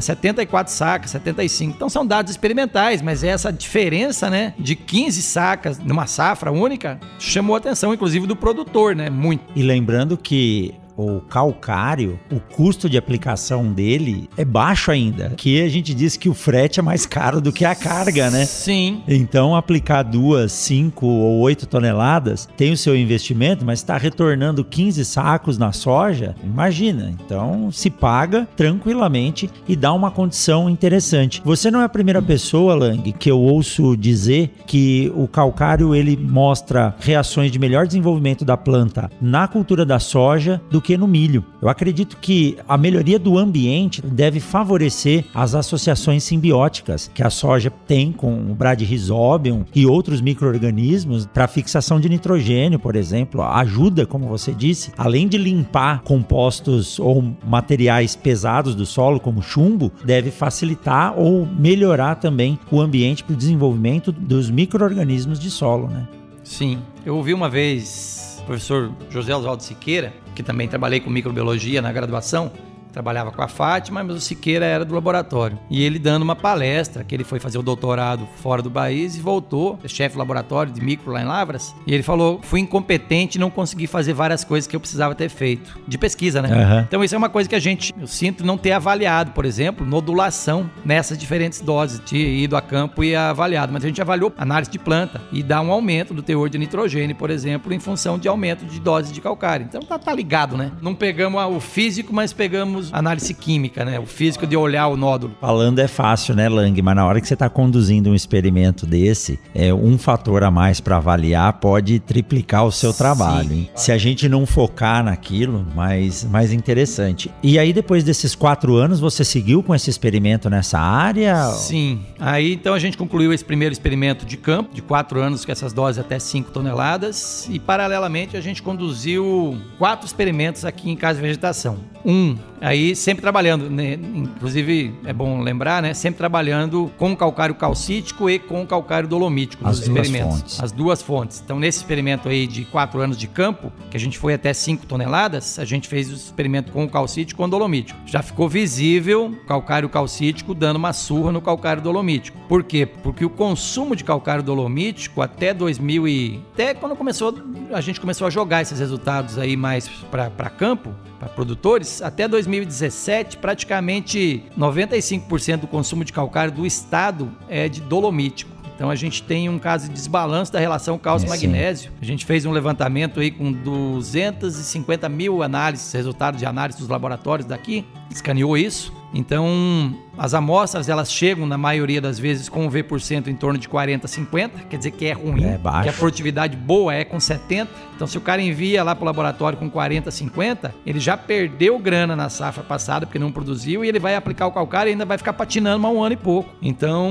[0.00, 1.74] 74 sacas, 75.
[1.74, 7.56] Então são dados experimentais, mas essa diferença, né, de 15 sacas numa safra única chamou
[7.56, 9.44] a atenção, inclusive, do produtor, né, muito.
[9.56, 15.30] E lembrando que o calcário, o custo de aplicação dele é baixo ainda.
[15.36, 18.44] Que a gente diz que o frete é mais caro do que a carga, né?
[18.44, 19.02] Sim.
[19.08, 25.04] Então, aplicar duas, cinco ou oito toneladas tem o seu investimento, mas está retornando 15
[25.04, 27.12] sacos na soja, imagina.
[27.24, 31.40] Então, se paga tranquilamente e dá uma condição interessante.
[31.44, 36.16] Você não é a primeira pessoa, Lang, que eu ouço dizer que o calcário ele
[36.16, 41.44] mostra reações de melhor desenvolvimento da planta na cultura da soja do que no milho.
[41.60, 47.70] Eu acredito que a melhoria do ambiente deve favorecer as associações simbióticas que a soja
[47.86, 53.42] tem com o Bradyrhizobium e outros micro-organismos para fixação de nitrogênio, por exemplo.
[53.42, 59.92] Ajuda, como você disse, além de limpar compostos ou materiais pesados do solo, como chumbo,
[60.04, 66.08] deve facilitar ou melhorar também o ambiente para o desenvolvimento dos micro-organismos de solo, né?
[66.42, 66.78] Sim.
[67.04, 72.50] Eu ouvi uma vez professor José Oswaldo Siqueira, que também trabalhei com microbiologia na graduação,
[72.92, 75.58] trabalhava com a Fátima, mas o Siqueira era do laboratório.
[75.70, 79.20] E ele dando uma palestra, que ele foi fazer o doutorado fora do país e
[79.20, 83.38] voltou, é chefe do laboratório de micro lá em Lavras, e ele falou: fui incompetente
[83.38, 85.80] e não consegui fazer várias coisas que eu precisava ter feito.
[85.86, 86.48] De pesquisa, né?
[86.48, 86.80] Uhum.
[86.80, 89.86] Então isso é uma coisa que a gente, eu sinto não ter avaliado, por exemplo,
[89.86, 93.72] nodulação nessas diferentes doses, de ido a campo e avaliado.
[93.72, 97.16] Mas a gente avaliou análise de planta e dá um aumento do teor de nitrogênio,
[97.16, 99.66] por exemplo, em função de aumento de doses de calcário.
[99.68, 100.72] Então tá, tá ligado, né?
[100.80, 103.98] Não pegamos o físico, mas pegamos análise química, né?
[103.98, 105.34] O físico de olhar o nódulo.
[105.40, 106.80] Falando é fácil, né, Lang?
[106.80, 110.80] Mas na hora que você está conduzindo um experimento desse, é um fator a mais
[110.80, 113.52] para avaliar pode triplicar o seu trabalho.
[113.52, 113.70] Hein?
[113.74, 117.30] Se a gente não focar naquilo, mais, mais interessante.
[117.42, 121.46] E aí, depois desses quatro anos, você seguiu com esse experimento nessa área?
[121.52, 122.00] Sim.
[122.18, 125.72] Aí, então, a gente concluiu esse primeiro experimento de campo, de quatro anos, com essas
[125.72, 127.48] doses até 5 toneladas.
[127.50, 131.78] E, paralelamente, a gente conduziu quatro experimentos aqui em Casa de Vegetação.
[132.04, 133.94] Um Aí sempre trabalhando, né?
[133.94, 135.92] inclusive é bom lembrar, né?
[135.94, 140.38] Sempre trabalhando com calcário calcítico e com calcário dolomítico As nos experimentos.
[140.38, 140.62] Fontes.
[140.62, 141.42] As duas fontes.
[141.44, 144.86] Então, nesse experimento aí de quatro anos de campo, que a gente foi até 5
[144.86, 147.98] toneladas, a gente fez o experimento com o calcítico e com o dolomítico.
[148.06, 152.38] Já ficou visível o calcário calcítico dando uma surra no calcário dolomítico.
[152.48, 152.86] Por quê?
[152.86, 157.34] Porque o consumo de calcário dolomítico até 2000 e até quando começou
[157.72, 163.38] a gente começou a jogar esses resultados aí mais para campo, para produtores, até 2017,
[163.38, 168.50] praticamente 95% do consumo de calcário do estado é de dolomítico.
[168.74, 171.92] Então a gente tem um caso de desbalanço da relação cálcio-magnésio.
[172.00, 177.46] A gente fez um levantamento aí com 250 mil análises, resultados de análise dos laboratórios
[177.46, 178.92] daqui, escaneou isso.
[179.14, 183.66] Então As amostras elas chegam na maioria das vezes com um V% em torno de
[183.68, 185.84] 40, 50, quer dizer que é ruim, É baixo.
[185.84, 187.70] que a produtividade boa é com 70.
[187.96, 191.78] Então se o cara envia lá para o laboratório com 40, 50, ele já perdeu
[191.78, 195.04] grana na safra passada porque não produziu e ele vai aplicar o calcário e ainda
[195.06, 196.50] vai ficar patinando mais um ano e pouco.
[196.60, 197.10] Então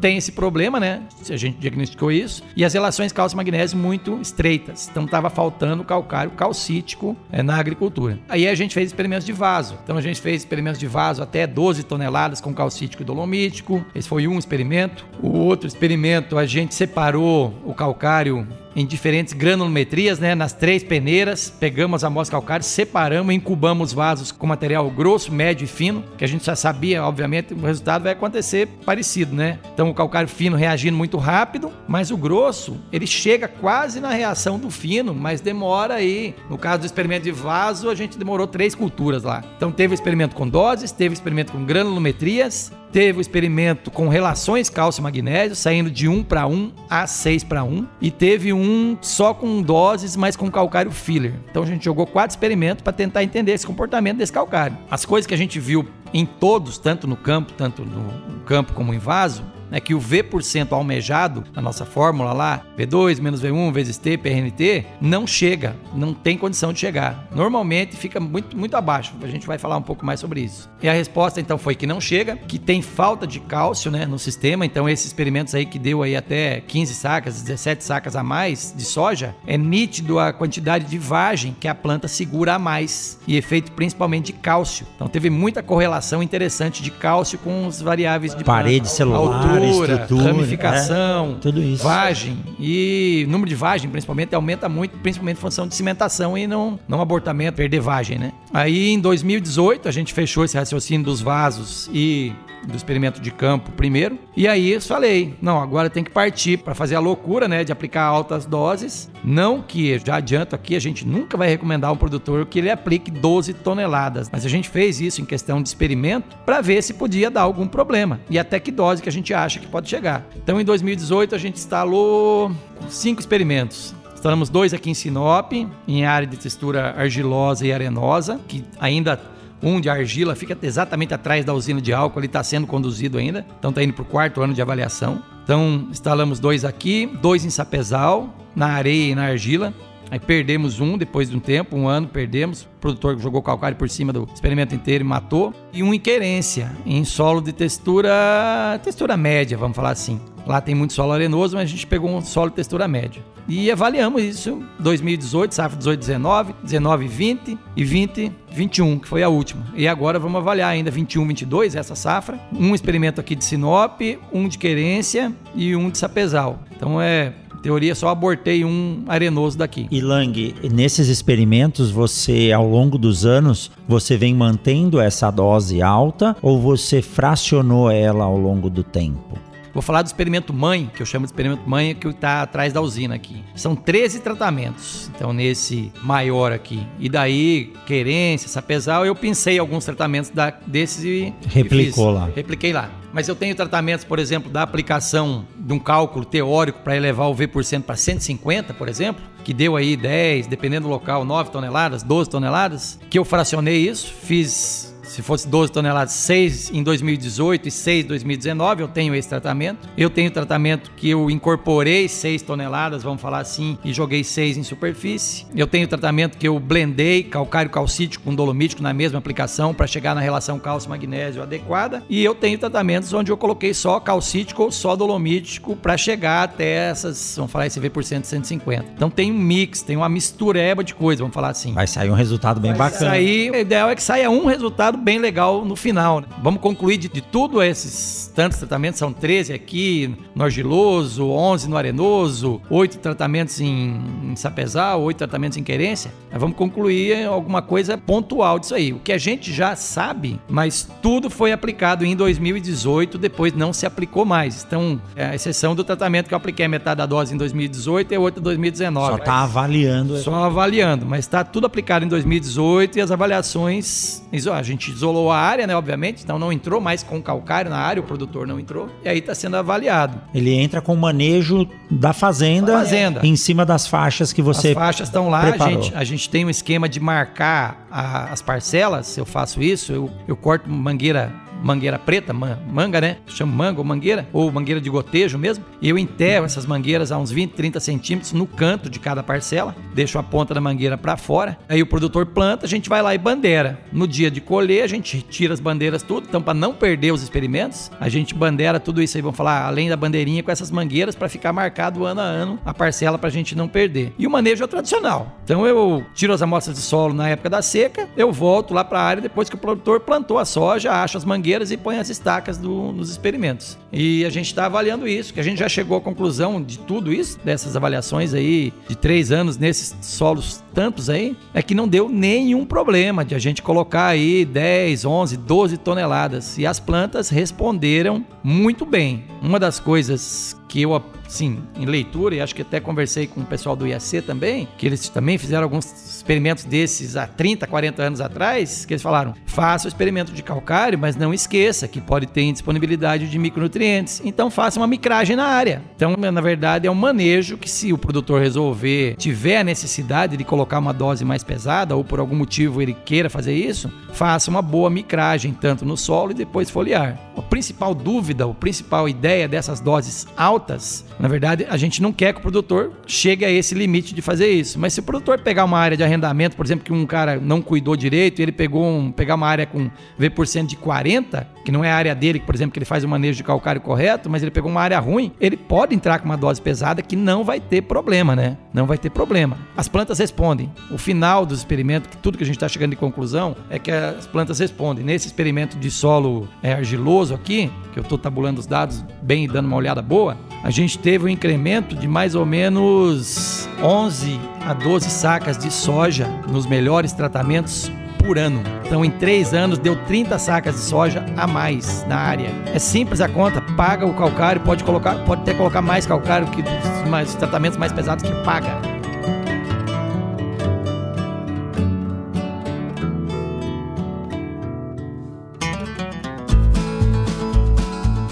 [0.00, 1.02] tem esse problema, né?
[1.22, 2.42] Se a gente diagnosticou isso.
[2.56, 4.88] E as relações cálcio-magnésio muito estreitas.
[4.90, 8.18] Então estava faltando calcário calcítico é, na agricultura.
[8.28, 9.78] Aí a gente fez experimentos de vaso.
[9.84, 13.84] Então a gente fez experimentos de vaso até 12 toneladas com calcítico e dolomítico.
[13.94, 15.04] Esse foi um experimento.
[15.20, 21.50] O outro experimento a gente separou o calcário em diferentes granulometrias, né, nas três peneiras,
[21.50, 26.28] pegamos as amostras calcárias, separamos, incubamos vasos com material grosso, médio e fino, que a
[26.28, 29.58] gente já sabia, obviamente, o resultado vai acontecer parecido, né?
[29.74, 34.58] Então o calcário fino reagindo muito rápido, mas o grosso, ele chega quase na reação
[34.58, 36.34] do fino, mas demora aí.
[36.48, 39.42] No caso do experimento de vaso, a gente demorou três culturas lá.
[39.56, 45.56] Então teve experimento com doses, teve experimento com granulometrias, Teve o experimento com relações cálcio-magnésio,
[45.56, 47.86] saindo de 1 para 1 a 6 para 1.
[48.00, 51.32] E teve um só com doses, mas com calcário filler.
[51.50, 54.76] Então a gente jogou quatro experimentos para tentar entender esse comportamento desse calcário.
[54.90, 58.92] As coisas que a gente viu em todos, tanto no campo, tanto no campo como
[58.92, 63.96] em vaso, né, que o V% almejado na nossa fórmula lá, V2 menos V1 vezes
[63.96, 67.26] T, PRNT, não chega, não tem condição de chegar.
[67.34, 69.14] Normalmente fica muito, muito abaixo.
[69.22, 70.70] A gente vai falar um pouco mais sobre isso.
[70.82, 74.18] E a resposta então foi que não chega, que tem falta de cálcio né, no
[74.18, 74.66] sistema.
[74.66, 78.84] Então esses experimentos aí que deu aí até 15 sacas, 17 sacas a mais de
[78.84, 83.72] soja, é nítido a quantidade de vagem que a planta segura a mais e efeito
[83.72, 84.86] principalmente de cálcio.
[84.94, 88.94] Então teve muita correlação interessante de cálcio com os variáveis de Parede planta.
[88.94, 92.38] celular, altura, estrutura, ramificação, é, vagem.
[92.58, 97.00] E número de vagem principalmente aumenta muito, principalmente em função de cimentação e não, não
[97.00, 98.32] abortamento, perder vagem, né?
[98.52, 102.32] Aí em 2018 a gente fechou esse raciocínio dos vasos e
[102.66, 104.18] do experimento de campo primeiro.
[104.36, 108.04] E aí falei, não, agora tem que partir para fazer a loucura, né, de aplicar
[108.04, 109.10] altas doses.
[109.24, 112.70] Não que, já adianto aqui, a gente nunca vai recomendar a um produtor que ele
[112.70, 116.94] aplique 12 toneladas, mas a gente fez isso em questão de experimento para ver se
[116.94, 120.26] podia dar algum problema e até que dose que a gente acha que pode chegar.
[120.36, 122.52] Então em 2018 a gente instalou
[122.88, 123.94] cinco experimentos.
[124.14, 129.20] Instalamos dois aqui em Sinop, em área de textura argilosa e arenosa, que ainda
[129.62, 133.46] um de argila fica exatamente atrás da usina de álcool, ele está sendo conduzido ainda,
[133.58, 135.22] então está indo para o quarto ano de avaliação.
[135.44, 139.72] Então instalamos dois aqui, dois em sapezal, na areia e na argila.
[140.10, 142.64] Aí perdemos um depois de um tempo, um ano, perdemos.
[142.64, 145.54] O produtor jogou calcário por cima do experimento inteiro e matou.
[145.72, 150.20] E um em querência, em solo de textura, textura média, vamos falar assim.
[150.46, 153.22] Lá tem muito solo arenoso, mas a gente pegou um solo de textura média.
[153.48, 159.28] E avaliamos isso 2018, safra 18, 19, 19, 20 e 20, 21, que foi a
[159.28, 159.64] última.
[159.74, 162.38] E agora vamos avaliar ainda 21, 22, essa safra.
[162.52, 164.00] Um experimento aqui de Sinop,
[164.32, 166.60] um de querência e um de sapezal.
[166.74, 169.86] Então é teoria, só abortei um arenoso daqui.
[169.90, 176.36] E Lang, nesses experimentos, você, ao longo dos anos, você vem mantendo essa dose alta
[176.42, 179.38] ou você fracionou ela ao longo do tempo?
[179.72, 182.80] Vou falar do experimento mãe, que eu chamo de experimento mãe, que está atrás da
[182.80, 183.42] usina aqui.
[183.54, 186.86] São 13 tratamentos, então nesse maior aqui.
[186.98, 192.30] E daí, querência, sapezal, eu pensei alguns tratamentos da, desses e Replicou e lá.
[192.34, 192.90] Repliquei lá.
[193.12, 197.34] Mas eu tenho tratamentos, por exemplo, da aplicação de um cálculo teórico para elevar o
[197.34, 202.30] V% para 150, por exemplo, que deu aí 10, dependendo do local, 9 toneladas, 12
[202.30, 208.04] toneladas, que eu fracionei isso, fiz se fosse 12 toneladas, 6 em 2018 e 6
[208.06, 209.86] em 2019, eu tenho esse tratamento.
[209.94, 214.62] Eu tenho tratamento que eu incorporei 6 toneladas, vamos falar assim, e joguei 6 em
[214.62, 215.44] superfície.
[215.54, 220.14] Eu tenho tratamento que eu blendei calcário calcítico com dolomítico na mesma aplicação para chegar
[220.14, 222.02] na relação cálcio-magnésio adequada.
[222.08, 226.88] E eu tenho tratamentos onde eu coloquei só calcítico ou só dolomítico para chegar até
[226.88, 228.86] essas, vamos falar esse V% de 150.
[228.96, 231.74] Então tem um mix, tem uma mistureba de coisas, vamos falar assim.
[231.74, 233.10] Vai sair um resultado bem Vai bacana.
[233.10, 236.20] sair, o ideal é que saia um resultado bem legal no final.
[236.20, 236.26] né?
[236.42, 241.76] Vamos concluir de, de tudo esses tantos tratamentos, são 13 aqui no argiloso, 11 no
[241.76, 246.10] arenoso, 8 tratamentos em, em sapezal, 8 tratamentos em querência.
[246.30, 248.92] Nós vamos concluir alguma coisa pontual disso aí.
[248.92, 253.84] O que a gente já sabe, mas tudo foi aplicado em 2018, depois não se
[253.86, 254.64] aplicou mais.
[254.64, 258.12] Então, é a exceção do tratamento que eu apliquei a metade da dose em 2018
[258.12, 259.12] e a outra em 2019.
[259.12, 260.16] Só tá avaliando.
[260.18, 264.22] Só avaliando, mas está tudo aplicado em 2018 e as avaliações.
[264.52, 265.74] A gente isolou a área, né?
[265.76, 268.88] Obviamente, então não entrou mais com calcário na área, o produtor não entrou.
[269.04, 270.20] E aí está sendo avaliado.
[270.34, 273.20] Ele entra com o manejo da fazenda, Da fazenda.
[273.26, 276.44] em cima das faixas que você As faixas estão lá, a gente, a gente tem
[276.44, 279.06] um esquema de marcar a- as parcelas.
[279.06, 283.18] Se eu faço isso, eu, eu corto mangueira mangueira preta, manga, né?
[283.26, 285.64] Chama manga ou mangueira, ou mangueira de gotejo mesmo.
[285.80, 289.74] E eu enterro essas mangueiras a uns 20, 30 centímetros no canto de cada parcela,
[289.94, 291.58] deixo a ponta da mangueira para fora.
[291.68, 293.80] Aí o produtor planta, a gente vai lá e bandeira.
[293.92, 297.22] No dia de colher, a gente tira as bandeiras tudo, então para não perder os
[297.22, 301.14] experimentos, a gente bandeira tudo isso aí, vamos falar, além da bandeirinha com essas mangueiras
[301.14, 304.12] para ficar marcado ano a ano a parcela para a gente não perder.
[304.18, 305.38] E o manejo é tradicional.
[305.44, 308.98] Então eu tiro as amostras de solo na época da seca, eu volto lá para
[308.98, 312.08] a área depois que o produtor plantou a soja, acha as mangueiras e põe as
[312.08, 313.76] estacas do, nos experimentos.
[313.92, 317.12] E a gente está avaliando isso, que a gente já chegou à conclusão de tudo
[317.12, 322.08] isso, dessas avaliações aí de três anos nesses solos tantos aí, é que não deu
[322.08, 326.56] nenhum problema de a gente colocar aí 10, 11, 12 toneladas.
[326.56, 329.24] E as plantas responderam muito bem.
[329.42, 333.44] Uma das coisas que eu sim, em leitura, e acho que até conversei com o
[333.44, 335.84] pessoal do IAC também, que eles também fizeram alguns
[336.22, 340.98] experimentos desses há 30, 40 anos atrás, que eles falaram: faça o experimento de calcário,
[340.98, 344.22] mas não esqueça que pode ter indisponibilidade de micronutrientes.
[344.24, 345.82] Então faça uma micragem na área.
[345.96, 350.44] Então, na verdade, é um manejo que, se o produtor resolver, tiver a necessidade de
[350.44, 354.62] colocar uma dose mais pesada, ou por algum motivo ele queira fazer isso, faça uma
[354.62, 357.31] boa micragem, tanto no solo e depois foliar.
[357.36, 362.32] A principal dúvida, a principal ideia dessas doses altas na verdade, a gente não quer
[362.32, 364.76] que o produtor chegue a esse limite de fazer isso.
[364.76, 367.62] Mas se o produtor pegar uma área de arrendamento, por exemplo, que um cara não
[367.62, 371.90] cuidou direito, ele pegou um, pegar uma área com V% de 40, que não é
[371.90, 374.50] a área dele, por exemplo, que ele faz o manejo de calcário correto, mas ele
[374.50, 377.82] pegou uma área ruim, ele pode entrar com uma dose pesada que não vai ter
[377.82, 378.56] problema, né?
[378.72, 379.56] Não vai ter problema.
[379.76, 380.70] As plantas respondem.
[380.90, 384.26] O final dos experimentos, tudo que a gente está chegando de conclusão, é que as
[384.26, 385.04] plantas respondem.
[385.04, 389.48] Nesse experimento de solo é, argiloso aqui, que eu estou tabulando os dados bem e
[389.48, 394.72] dando uma olhada boa, a gente teve um incremento de mais ou menos 11 a
[394.72, 397.90] 12 sacas de soja nos melhores tratamentos
[398.22, 398.62] por ano.
[398.84, 402.50] Então, em três anos, deu 30 sacas de soja a mais na área.
[402.72, 406.62] É simples a conta, paga o calcário, pode colocar, pode até colocar mais calcário que
[407.08, 409.01] mais, os tratamentos mais pesados que paga.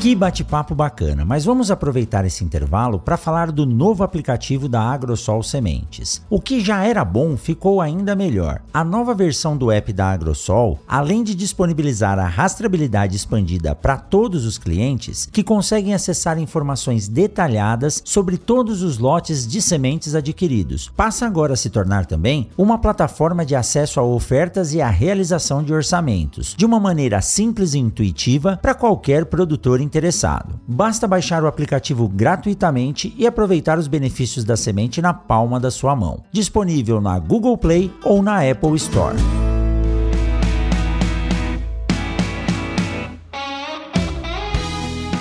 [0.00, 5.42] Que bate-papo bacana, mas vamos aproveitar esse intervalo para falar do novo aplicativo da Agrosol
[5.42, 6.22] Sementes.
[6.30, 8.62] O que já era bom ficou ainda melhor.
[8.72, 14.46] A nova versão do app da Agrosol, além de disponibilizar a rastreabilidade expandida para todos
[14.46, 21.26] os clientes, que conseguem acessar informações detalhadas sobre todos os lotes de sementes adquiridos, passa
[21.26, 25.74] agora a se tornar também uma plataforma de acesso a ofertas e a realização de
[25.74, 30.60] orçamentos, de uma maneira simples e intuitiva para qualquer produtor interessado.
[30.66, 35.96] Basta baixar o aplicativo gratuitamente e aproveitar os benefícios da semente na palma da sua
[35.96, 36.22] mão.
[36.30, 39.16] Disponível na Google Play ou na Apple Store.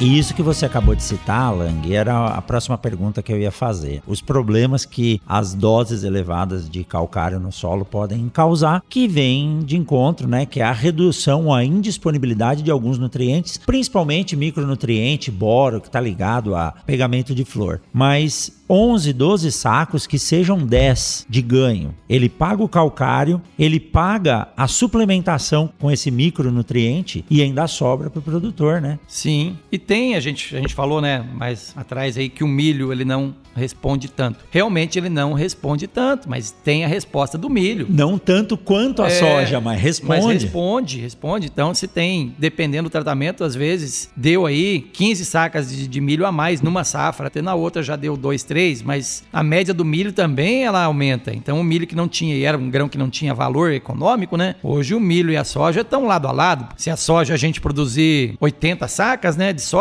[0.02, 3.52] E isso que você acabou de citar, Lang, era a próxima pergunta que eu ia
[3.52, 4.02] fazer.
[4.08, 9.76] Os problemas que as doses elevadas de calcário no solo podem causar, que vem de
[9.76, 15.88] encontro, né, que é a redução, a indisponibilidade de alguns nutrientes, principalmente micronutriente, boro, que
[15.88, 17.82] está ligado a pegamento de flor.
[17.92, 21.96] Mas 11, 12 sacos que sejam 10 de ganho.
[22.08, 28.20] Ele paga o calcário, ele paga a suplementação com esse micronutriente e ainda sobra para
[28.20, 29.00] o produtor, né?
[29.08, 29.58] Sim.
[29.72, 33.04] E tem, a gente, a gente falou, né, mais atrás aí que o milho ele
[33.04, 34.46] não responde tanto.
[34.52, 37.88] Realmente ele não responde tanto, mas tem a resposta do milho.
[37.90, 40.26] Não tanto quanto a é, soja, mas responde.
[40.26, 41.48] Mas responde, responde.
[41.48, 46.24] Então, se tem, dependendo do tratamento, às vezes deu aí 15 sacas de, de milho
[46.24, 49.84] a mais numa safra, até na outra já deu 2, 3 mas a média do
[49.84, 51.34] milho também ela aumenta.
[51.34, 54.38] Então o milho que não tinha, e era um grão que não tinha valor econômico,
[54.38, 54.56] né?
[54.62, 56.68] Hoje o milho e a soja estão lado a lado.
[56.78, 59.79] Se a soja a gente produzir 80 sacas, né, de soja,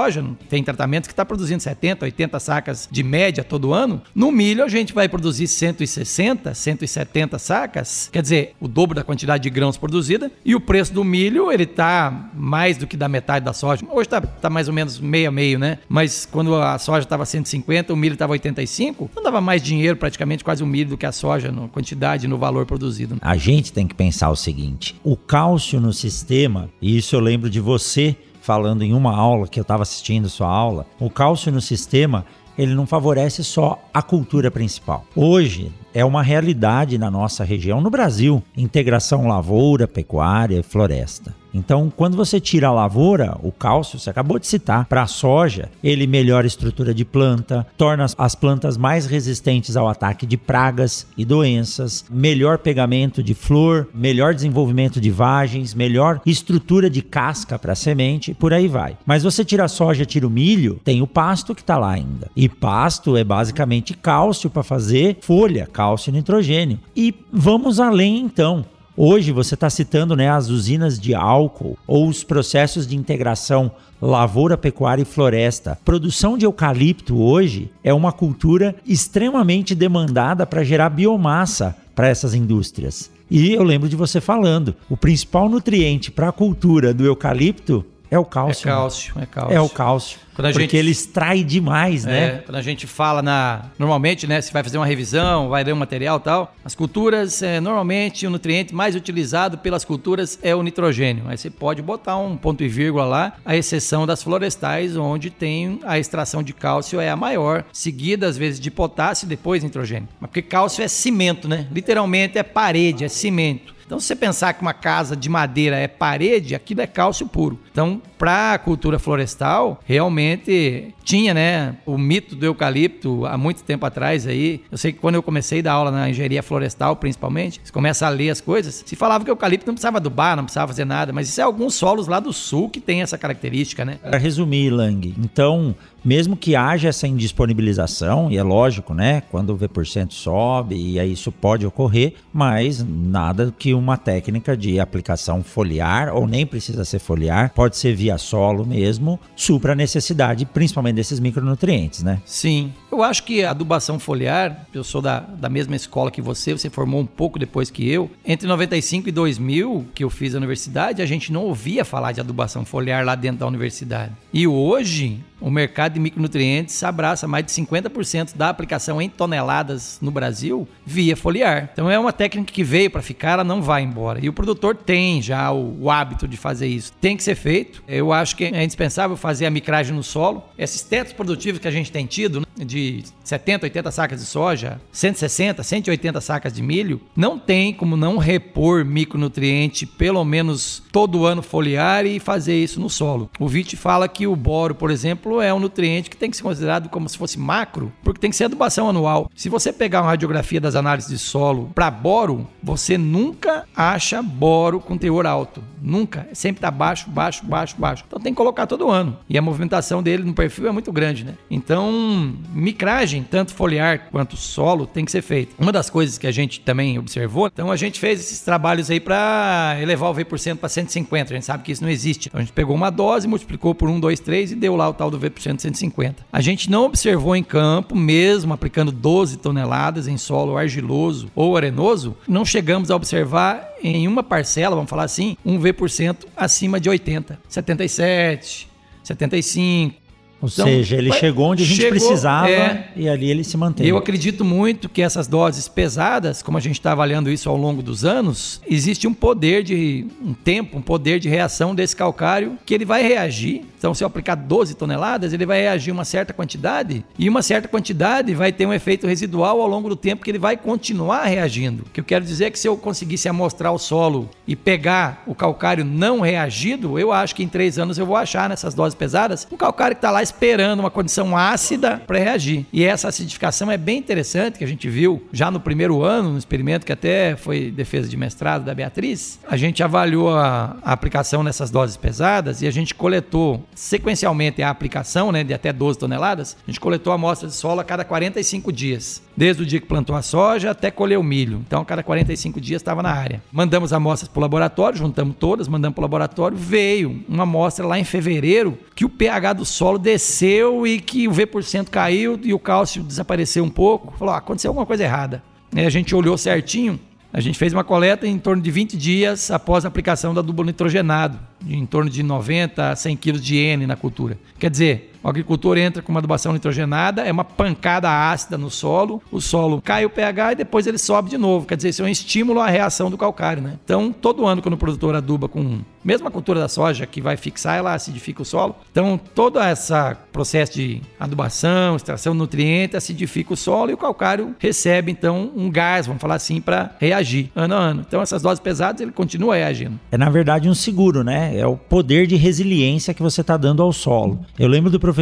[0.48, 4.02] tem tratamentos que está produzindo 70, 80 sacas de média todo ano.
[4.14, 9.42] No milho a gente vai produzir 160, 170 sacas, quer dizer, o dobro da quantidade
[9.42, 13.44] de grãos produzida, e o preço do milho ele tá mais do que da metade
[13.44, 13.84] da soja.
[13.90, 15.78] Hoje está tá mais ou menos meio a meio, né?
[15.88, 19.96] Mas quando a soja estava 150, o milho estava 85 2005, não dava mais dinheiro,
[19.96, 23.16] praticamente quase o milho, do que a soja, na quantidade no valor produzido.
[23.20, 27.50] A gente tem que pensar o seguinte: o cálcio no sistema, e isso eu lembro
[27.50, 28.16] de você
[28.48, 32.24] falando em uma aula que eu estava assistindo sua aula, o cálcio no sistema
[32.56, 35.04] ele não favorece só a cultura principal.
[35.14, 41.36] Hoje é uma realidade na nossa região, no Brasil, integração lavoura, pecuária e floresta.
[41.52, 45.70] Então, quando você tira a lavoura, o cálcio, você acabou de citar, para a soja,
[45.82, 51.06] ele melhora a estrutura de planta, torna as plantas mais resistentes ao ataque de pragas
[51.16, 57.74] e doenças, melhor pegamento de flor, melhor desenvolvimento de vagens, melhor estrutura de casca para
[57.74, 58.96] semente, por aí vai.
[59.06, 62.30] Mas você tira a soja, tira o milho, tem o pasto que está lá ainda.
[62.36, 66.78] E pasto é basicamente cálcio para fazer folha, cálcio e nitrogênio.
[66.96, 68.64] E vamos além então.
[69.00, 73.70] Hoje você está citando né, as usinas de álcool ou os processos de integração
[74.02, 75.78] lavoura, pecuária e floresta.
[75.84, 83.08] Produção de eucalipto hoje é uma cultura extremamente demandada para gerar biomassa para essas indústrias.
[83.30, 88.18] E eu lembro de você falando, o principal nutriente para a cultura do eucalipto é
[88.18, 88.68] o cálcio.
[88.68, 89.22] É cálcio, né?
[89.22, 89.56] é cálcio.
[89.56, 90.18] É o cálcio.
[90.38, 92.26] Quando porque gente, ele extrai demais, né?
[92.26, 93.64] É, quando a gente fala na.
[93.76, 94.40] Normalmente, né?
[94.40, 96.54] Se vai fazer uma revisão, vai ler um material e tal.
[96.64, 101.24] As culturas, é, normalmente, o nutriente mais utilizado pelas culturas é o nitrogênio.
[101.26, 105.80] Aí você pode botar um ponto e vírgula lá, a exceção das florestais, onde tem
[105.84, 110.08] a extração de cálcio é a maior, seguida às vezes de potássio e depois nitrogênio.
[110.20, 111.66] Mas porque cálcio é cimento, né?
[111.72, 113.77] Literalmente é parede, é cimento.
[113.88, 117.58] Então, se você pensar que uma casa de madeira é parede, aquilo é cálcio puro.
[117.72, 123.86] Então, para a cultura florestal, realmente tinha, né, o mito do eucalipto há muito tempo
[123.86, 124.62] atrás aí.
[124.70, 128.06] Eu sei que quando eu comecei a dar aula na engenharia florestal, principalmente, você começa
[128.06, 130.84] a ler as coisas, se falava que o eucalipto não precisava adubar, não precisava fazer
[130.84, 133.98] nada, mas isso é alguns solos lá do sul que tem essa característica, né?
[134.02, 135.74] Para resumir, Lang, então
[136.08, 139.20] mesmo que haja essa indisponibilização, e é lógico, né?
[139.30, 144.80] Quando o V% sobe, e aí isso pode ocorrer, mas nada que uma técnica de
[144.80, 150.46] aplicação foliar, ou nem precisa ser foliar, pode ser via solo mesmo, supra a necessidade,
[150.46, 152.22] principalmente desses micronutrientes, né?
[152.24, 152.72] Sim.
[152.90, 156.70] Eu acho que a adubação foliar, eu sou da, da mesma escola que você, você
[156.70, 158.10] formou um pouco depois que eu.
[158.24, 162.20] Entre 95 e 2000, que eu fiz a universidade, a gente não ouvia falar de
[162.20, 164.12] adubação foliar lá dentro da universidade.
[164.32, 170.10] E hoje, o mercado de micronutrientes abraça mais de 50% da aplicação em toneladas no
[170.10, 171.70] Brasil via foliar.
[171.72, 174.24] Então é uma técnica que veio para ficar, ela não vai embora.
[174.24, 176.92] E o produtor tem já o, o, hábito de fazer isso.
[177.00, 177.82] Tem que ser feito.
[177.86, 180.44] Eu acho que é indispensável fazer a micragem no solo.
[180.56, 184.80] Esses tetos produtivos que a gente tem tido, né, de 70, 80 sacas de soja,
[184.92, 191.42] 160, 180 sacas de milho, não tem como não repor micronutriente pelo menos todo ano
[191.42, 193.30] foliar e fazer isso no solo.
[193.38, 195.77] O VIT fala que o boro, por exemplo, é um nutriente
[196.10, 199.30] que tem que ser considerado como se fosse macro, porque tem que ser adubação anual.
[199.34, 204.80] Se você pegar uma radiografia das análises de solo para boro, você nunca acha boro
[204.80, 205.62] com teor alto.
[205.80, 206.28] Nunca.
[206.32, 208.04] Sempre está baixo, baixo, baixo, baixo.
[208.06, 209.16] Então tem que colocar todo ano.
[209.28, 211.34] E a movimentação dele no perfil é muito grande, né?
[211.50, 215.54] Então, micragem, tanto foliar quanto solo, tem que ser feita.
[215.58, 219.00] Uma das coisas que a gente também observou, então a gente fez esses trabalhos aí
[219.00, 221.32] para elevar o V% para 150.
[221.32, 222.28] A gente sabe que isso não existe.
[222.28, 224.94] Então a gente pegou uma dose, multiplicou por 1, 2, 3 e deu lá o
[224.94, 226.24] tal do V% 150.
[226.32, 232.16] A gente não observou em campo, mesmo aplicando 12 toneladas em solo argiloso ou arenoso,
[232.26, 237.38] não chegamos a observar em uma parcela, vamos falar assim, um V% acima de 80,
[237.48, 238.68] 77,
[239.02, 240.07] 75.
[240.40, 243.56] Ou então, seja, ele chegou onde a gente chegou, precisava é, e ali ele se
[243.56, 243.86] mantém.
[243.86, 247.82] Eu acredito muito que essas doses pesadas, como a gente está avaliando isso ao longo
[247.82, 252.72] dos anos, existe um poder de um tempo, um poder de reação desse calcário que
[252.72, 253.64] ele vai reagir.
[253.76, 257.66] Então, se eu aplicar 12 toneladas, ele vai reagir uma certa quantidade e uma certa
[257.66, 261.82] quantidade vai ter um efeito residual ao longo do tempo que ele vai continuar reagindo.
[261.82, 265.22] O que eu quero dizer é que se eu conseguisse amostrar o solo e pegar
[265.26, 268.94] o calcário não reagido, eu acho que em três anos eu vou achar nessas doses
[268.94, 272.66] pesadas um calcário que está lá esperando uma condição ácida para reagir.
[272.72, 276.38] E essa acidificação é bem interessante, que a gente viu já no primeiro ano, no
[276.38, 279.38] experimento que até foi defesa de mestrado da Beatriz.
[279.48, 284.70] A gente avaliou a, a aplicação nessas doses pesadas e a gente coletou sequencialmente a
[284.70, 286.56] aplicação, né, de até 12 toneladas.
[286.66, 290.14] A gente coletou amostras de solo a cada 45 dias, desde o dia que plantou
[290.14, 291.62] a soja até colher o milho.
[291.66, 293.42] Então, a cada 45 dias estava na área.
[293.50, 296.56] Mandamos amostras para o laboratório, juntamos todas, mandamos para o laboratório.
[296.56, 301.28] Veio uma amostra lá em fevereiro que o pH do solo desceu desceu e que
[301.28, 304.12] o V% caiu e o cálcio desapareceu um pouco.
[304.18, 305.42] Falou, ah, aconteceu alguma coisa errada.
[305.74, 306.98] Aí a gente olhou certinho,
[307.32, 310.64] a gente fez uma coleta em torno de 20 dias após a aplicação da adubo
[310.64, 314.36] nitrogenado, em torno de 90 a 100 quilos de N na cultura.
[314.58, 319.22] Quer dizer, O agricultor entra com uma adubação nitrogenada, é uma pancada ácida no solo,
[319.30, 321.66] o solo cai o pH e depois ele sobe de novo.
[321.66, 323.74] Quer dizer, isso é um estímulo à reação do calcário, né?
[323.84, 327.36] Então, todo ano quando o produtor aduba com mesmo a cultura da soja que vai
[327.36, 328.76] fixar, ela acidifica o solo.
[328.90, 329.92] Então, todo esse
[330.32, 335.70] processo de adubação, extração de nutrientes, acidifica o solo e o calcário recebe então um
[335.70, 338.04] gás, vamos falar assim, para reagir ano a ano.
[338.08, 340.00] Então, essas doses pesadas ele continua reagindo.
[340.10, 341.54] É na verdade um seguro, né?
[341.54, 344.40] É o poder de resiliência que você está dando ao solo.
[344.58, 345.17] Eu lembro do professor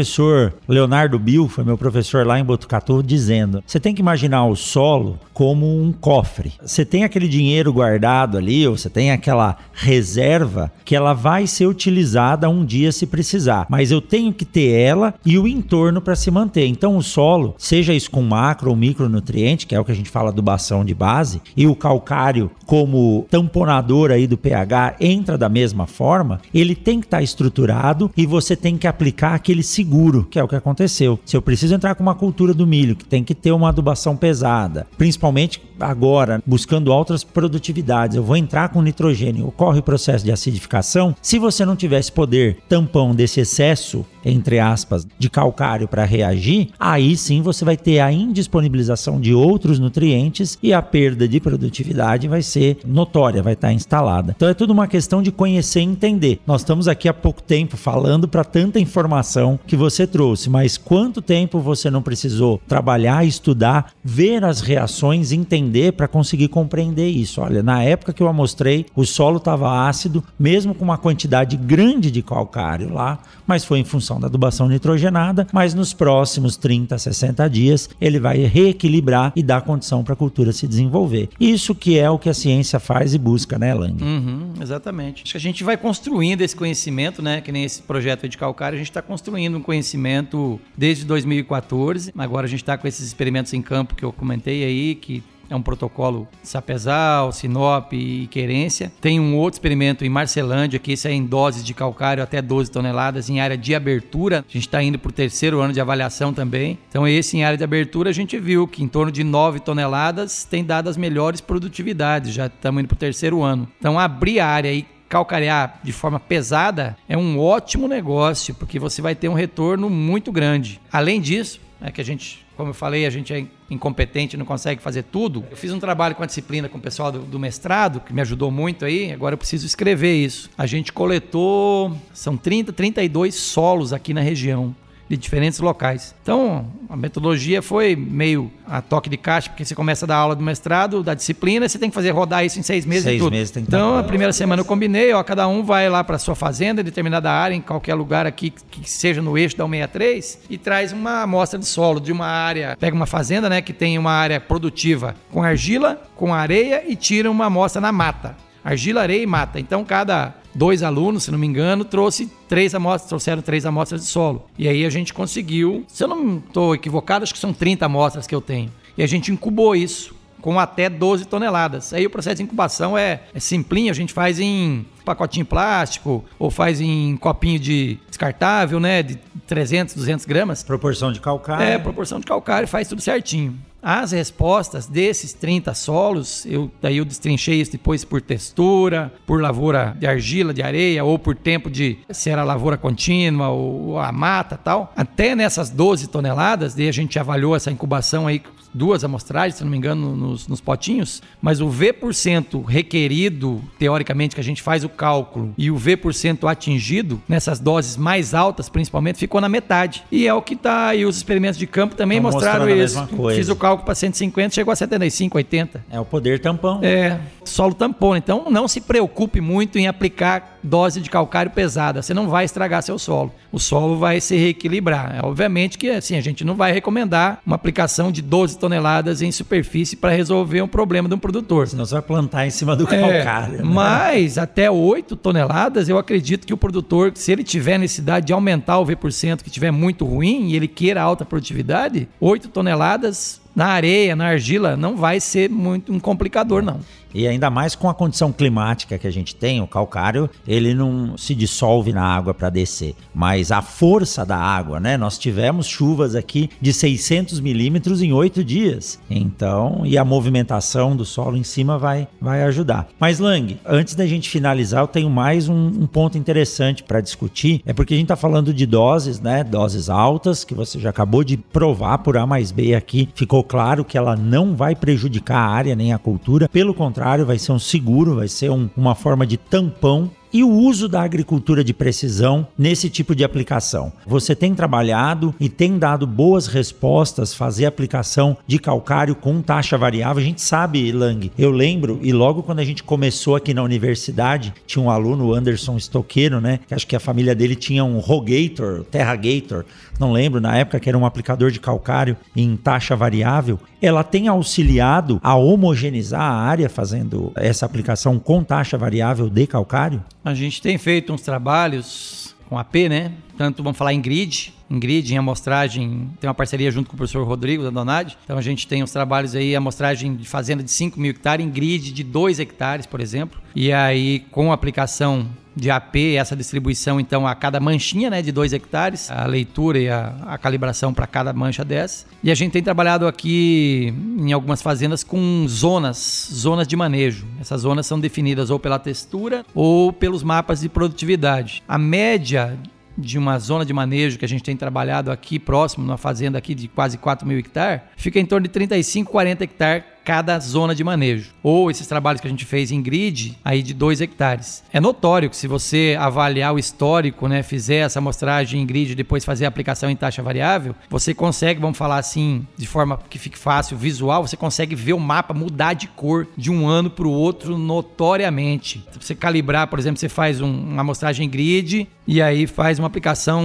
[0.69, 5.19] Leonardo Bill, foi meu professor lá em Botucatu, dizendo: você tem que imaginar o solo
[5.33, 6.55] como um cofre.
[6.63, 11.67] Você tem aquele dinheiro guardado ali, ou você tem aquela reserva que ela vai ser
[11.67, 16.17] utilizada um dia se precisar, mas eu tenho que ter ela e o entorno para
[16.17, 16.67] se manter.
[16.67, 20.11] Então o solo, seja isso com macro ou micronutriente, que é o que a gente
[20.11, 25.87] fala adubação de base, e o calcário como tamponador aí do pH entra da mesma
[25.87, 30.39] forma, ele tem que estar tá estruturado e você tem que aplicar aquele seguro, que
[30.39, 31.21] é o que aconteceu.
[31.25, 34.17] Se eu preciso entrar com uma cultura do milho, que tem que ter uma adubação
[34.17, 40.33] pesada, principalmente agora, buscando altas produtividades, eu vou entrar com nitrogênio, ocorre o processo de
[40.33, 41.15] acidificação.
[41.21, 47.17] Se você não tivesse poder tampão desse excesso, entre aspas, de calcário para reagir, aí
[47.17, 52.43] sim você vai ter a indisponibilização de outros nutrientes e a perda de produtividade vai
[52.43, 54.35] ser notória, vai estar instalada.
[54.37, 56.41] Então é tudo uma questão de conhecer e entender.
[56.47, 61.23] Nós estamos aqui há pouco tempo falando para tanta informação que você trouxe, mas quanto
[61.23, 67.41] tempo você não precisou trabalhar, estudar, ver as reações, entender para conseguir compreender isso?
[67.41, 72.11] Olha, na época que eu amostrei, o solo estava ácido, mesmo com uma quantidade grande
[72.11, 77.49] de calcário lá, mas foi em função da adubação nitrogenada, mas nos próximos 30, 60
[77.49, 81.29] dias ele vai reequilibrar e dar condição para a cultura se desenvolver.
[81.39, 84.03] Isso que é o que a ciência faz e busca, né, Lang?
[84.03, 85.23] Uhum, exatamente.
[85.23, 88.77] Acho que a gente vai construindo esse conhecimento, né, que nem esse projeto de calcário,
[88.77, 93.53] a gente está construindo um conhecimento desde 2014, agora a gente está com esses experimentos
[93.53, 98.93] em campo que eu comentei aí, que é um protocolo Sapezal, Sinop e Querência.
[99.01, 102.71] Tem um outro experimento em Marcelândia, que esse é em doses de calcário até 12
[102.71, 104.45] toneladas, em área de abertura.
[104.49, 106.79] A gente está indo para o terceiro ano de avaliação também.
[106.89, 110.45] Então, esse em área de abertura, a gente viu que em torno de 9 toneladas
[110.45, 112.33] tem dado as melhores produtividades.
[112.33, 113.69] Já estamos indo para o terceiro ano.
[113.79, 119.01] Então, abrir a área e calcarear de forma pesada é um ótimo negócio, porque você
[119.01, 120.81] vai ter um retorno muito grande.
[120.93, 124.81] Além disso, é que a gente como eu falei, a gente é incompetente, não consegue
[124.81, 125.45] fazer tudo.
[125.51, 128.21] Eu fiz um trabalho com a disciplina com o pessoal do, do, mestrado, que me
[128.23, 129.13] ajudou muito aí.
[129.13, 130.49] Agora eu preciso escrever isso.
[130.57, 134.75] A gente coletou, são 30, 32 solos aqui na região
[135.09, 136.15] de diferentes locais.
[136.23, 140.35] Então, a metodologia foi meio a toque de caixa, porque você começa a dar aula
[140.35, 143.19] do mestrado, da disciplina, você tem que fazer rodar isso em seis meses seis e
[143.19, 143.33] tudo.
[143.33, 146.19] Meses tem que então, a primeira semana eu combinei, ó, cada um vai lá para
[146.19, 150.59] sua fazenda, determinada área, em qualquer lugar aqui que seja no eixo da 163, e
[150.59, 154.13] traz uma amostra de solo de uma área, pega uma fazenda, né, que tem uma
[154.13, 159.27] área produtiva com argila, com areia e tira uma amostra na mata argila, areia e
[159.27, 159.61] mata.
[159.61, 164.07] Então, cada dois alunos, se não me engano, trouxe três amostras, trouxeram três amostras de
[164.07, 164.47] solo.
[164.59, 168.27] E aí a gente conseguiu, se eu não estou equivocado, acho que são 30 amostras
[168.27, 168.71] que eu tenho.
[168.97, 171.93] E a gente incubou isso com até 12 toneladas.
[171.93, 176.51] Aí o processo de incubação é, é simplinho, a gente faz em pacotinho plástico ou
[176.51, 179.17] faz em copinho de descartável, né, de
[179.47, 180.63] 300, 200 gramas.
[180.63, 181.65] Proporção de calcário.
[181.65, 183.57] É, proporção de calcário, faz tudo certinho.
[183.89, 189.95] As respostas desses 30 solos, eu, daí eu destrinchei isso depois por textura, por lavoura
[189.97, 194.57] de argila, de areia, ou por tempo de se era lavoura contínua ou a mata
[194.57, 194.93] tal.
[194.97, 198.43] Até nessas 12 toneladas, daí a gente avaliou essa incubação aí
[198.77, 204.41] duas amostragens, se não me engano, nos, nos potinhos, mas o V% requerido, teoricamente, que
[204.41, 209.41] a gente faz o cálculo, e o V% atingido, nessas doses mais altas, principalmente, ficou
[209.41, 210.05] na metade.
[210.13, 213.07] E é o que está aí, os experimentos de campo também Estão mostraram isso.
[213.35, 215.85] Fiz o cálculo para 150, chegou a 75, 80.
[215.91, 216.81] É o poder tampão.
[216.83, 218.17] É, solo tampão.
[218.17, 222.03] Então, não se preocupe muito em aplicar dose de calcário pesada.
[222.03, 223.33] Você não vai estragar seu solo.
[223.53, 225.17] O solo vai se reequilibrar.
[225.17, 229.31] É, obviamente que, assim, a gente não vai recomendar uma aplicação de 12 toneladas em
[229.31, 231.69] superfície para resolver um problema de um produtor.
[231.69, 233.59] Senão você vai plantar em cima do é, calcário.
[233.59, 233.65] Né?
[233.65, 238.81] Mas até 8 toneladas, eu acredito que o produtor, se ele tiver necessidade de aumentar
[238.81, 244.17] o V%, que tiver muito ruim e ele queira alta produtividade, 8 toneladas na areia,
[244.17, 246.81] na argila, não vai ser muito um complicador, não.
[247.15, 251.17] E ainda mais com a condição climática que a gente tem, o calcário, ele não
[251.17, 252.95] se dissolve na água para descer.
[253.15, 254.97] Mas a força da água, né?
[254.97, 258.99] Nós tivemos chuvas aqui de 600 milímetros em oito dias.
[259.09, 262.89] Então, e a movimentação do solo em cima vai, vai ajudar.
[262.99, 267.63] Mas, Lang, antes da gente finalizar, eu tenho mais um, um ponto interessante para discutir.
[267.65, 269.43] É porque a gente está falando de doses, né?
[269.45, 273.09] Doses altas, que você já acabou de provar por A mais B aqui.
[273.15, 276.49] Ficou claro que ela não vai prejudicar a área nem a cultura.
[276.49, 280.45] Pelo contrário, contrário, vai ser um seguro, vai ser um, uma forma de tampão e
[280.45, 283.91] o uso da agricultura de precisão nesse tipo de aplicação.
[284.07, 290.23] Você tem trabalhado e tem dado boas respostas fazer aplicação de calcário com taxa variável.
[290.23, 294.53] A gente sabe, Lang, eu lembro, e logo quando a gente começou aqui na universidade,
[294.67, 296.61] tinha um aluno, Anderson Stoqueiro, né?
[296.69, 299.65] Que acho que a família dele tinha um Rogator, Terragator,
[299.99, 303.59] não lembro, na época que era um aplicador de calcário em taxa variável.
[303.81, 310.03] Ela tem auxiliado a homogeneizar a área fazendo essa aplicação com taxa variável de calcário?
[310.27, 313.13] A gente tem feito uns trabalhos com AP, né?
[313.37, 316.97] Tanto vamos falar em grid, em grid, em amostragem, tem uma parceria junto com o
[316.97, 318.17] professor Rodrigo da Donade.
[318.25, 321.51] Então a gente tem os trabalhos aí, amostragem de fazenda de 5 mil hectares, em
[321.51, 323.41] grid de 2 hectares, por exemplo.
[323.55, 328.53] E aí, com aplicação de AP, essa distribuição, então, a cada manchinha né, de 2
[328.53, 332.05] hectares, a leitura e a, a calibração para cada mancha dessa.
[332.23, 337.27] E a gente tem trabalhado aqui em algumas fazendas com zonas, zonas de manejo.
[337.41, 341.63] Essas zonas são definidas ou pela textura ou pelos mapas de produtividade.
[341.67, 342.59] A média
[342.97, 346.55] de uma zona de manejo que a gente tem trabalhado aqui próximo, numa fazenda aqui
[346.55, 350.85] de quase 4 mil hectares, fica em torno de 35, 40 hectares cada zona de
[350.85, 351.33] manejo.
[351.43, 354.63] Ou esses trabalhos que a gente fez em grid, aí de 2 hectares.
[354.73, 358.95] É notório que se você avaliar o histórico, né, fizer essa amostragem em grid e
[358.95, 363.19] depois fazer a aplicação em taxa variável, você consegue, vamos falar assim, de forma que
[363.19, 367.09] fique fácil, visual, você consegue ver o mapa mudar de cor de um ano para
[367.09, 368.87] o outro notoriamente.
[368.93, 372.79] Se você calibrar, por exemplo, você faz um, uma amostragem em grid e aí faz
[372.79, 373.43] uma aplicação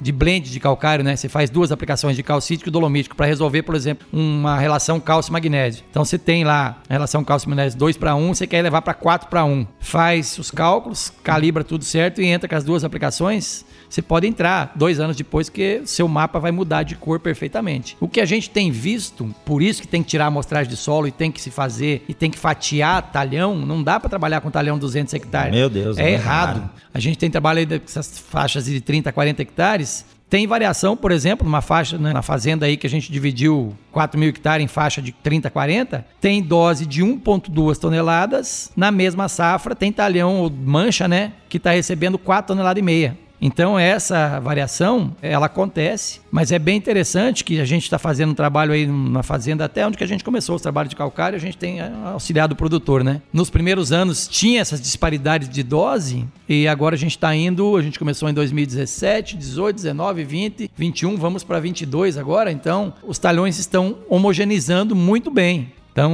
[0.00, 1.16] de blend de calcário, né?
[1.16, 5.84] Você faz duas aplicações de calcítico e dolomítico para resolver, por exemplo, uma relação cálcio-magnésio.
[5.96, 9.30] Então você tem lá a relação cálcio-magnésio 2 para 1, você quer levar para 4
[9.30, 9.66] para 1.
[9.80, 14.72] Faz os cálculos, calibra tudo certo e entra com as duas aplicações você pode entrar
[14.74, 17.96] dois anos depois que seu mapa vai mudar de cor perfeitamente.
[18.00, 20.76] O que a gente tem visto, por isso que tem que tirar a amostragem de
[20.76, 24.40] solo e tem que se fazer e tem que fatiar talhão, não dá para trabalhar
[24.40, 25.54] com talhão 200 hectares.
[25.54, 26.68] Meu Deus, é, é errado.
[26.92, 31.46] A gente tem trabalho aí dessas faixas de 30, 40 hectares tem variação, por exemplo,
[31.46, 35.00] numa faixa, né, na fazenda aí que a gente dividiu 4 mil hectares em faixa
[35.00, 38.72] de 30 40, tem dose de 1,2 toneladas.
[38.76, 43.25] Na mesma safra, tem talhão ou mancha, né, que está recebendo 4 toneladas e meia.
[43.40, 48.34] Então essa variação, ela acontece, mas é bem interessante que a gente está fazendo um
[48.34, 51.40] trabalho aí na fazenda até onde que a gente começou os trabalhos de calcário, a
[51.40, 53.20] gente tem auxiliado o produtor, né?
[53.32, 57.82] Nos primeiros anos tinha essas disparidades de dose e agora a gente está indo, a
[57.82, 63.58] gente começou em 2017, 18, 19, 20, 21, vamos para 22 agora, então os talhões
[63.58, 65.72] estão homogeneizando muito bem.
[65.92, 66.12] Então,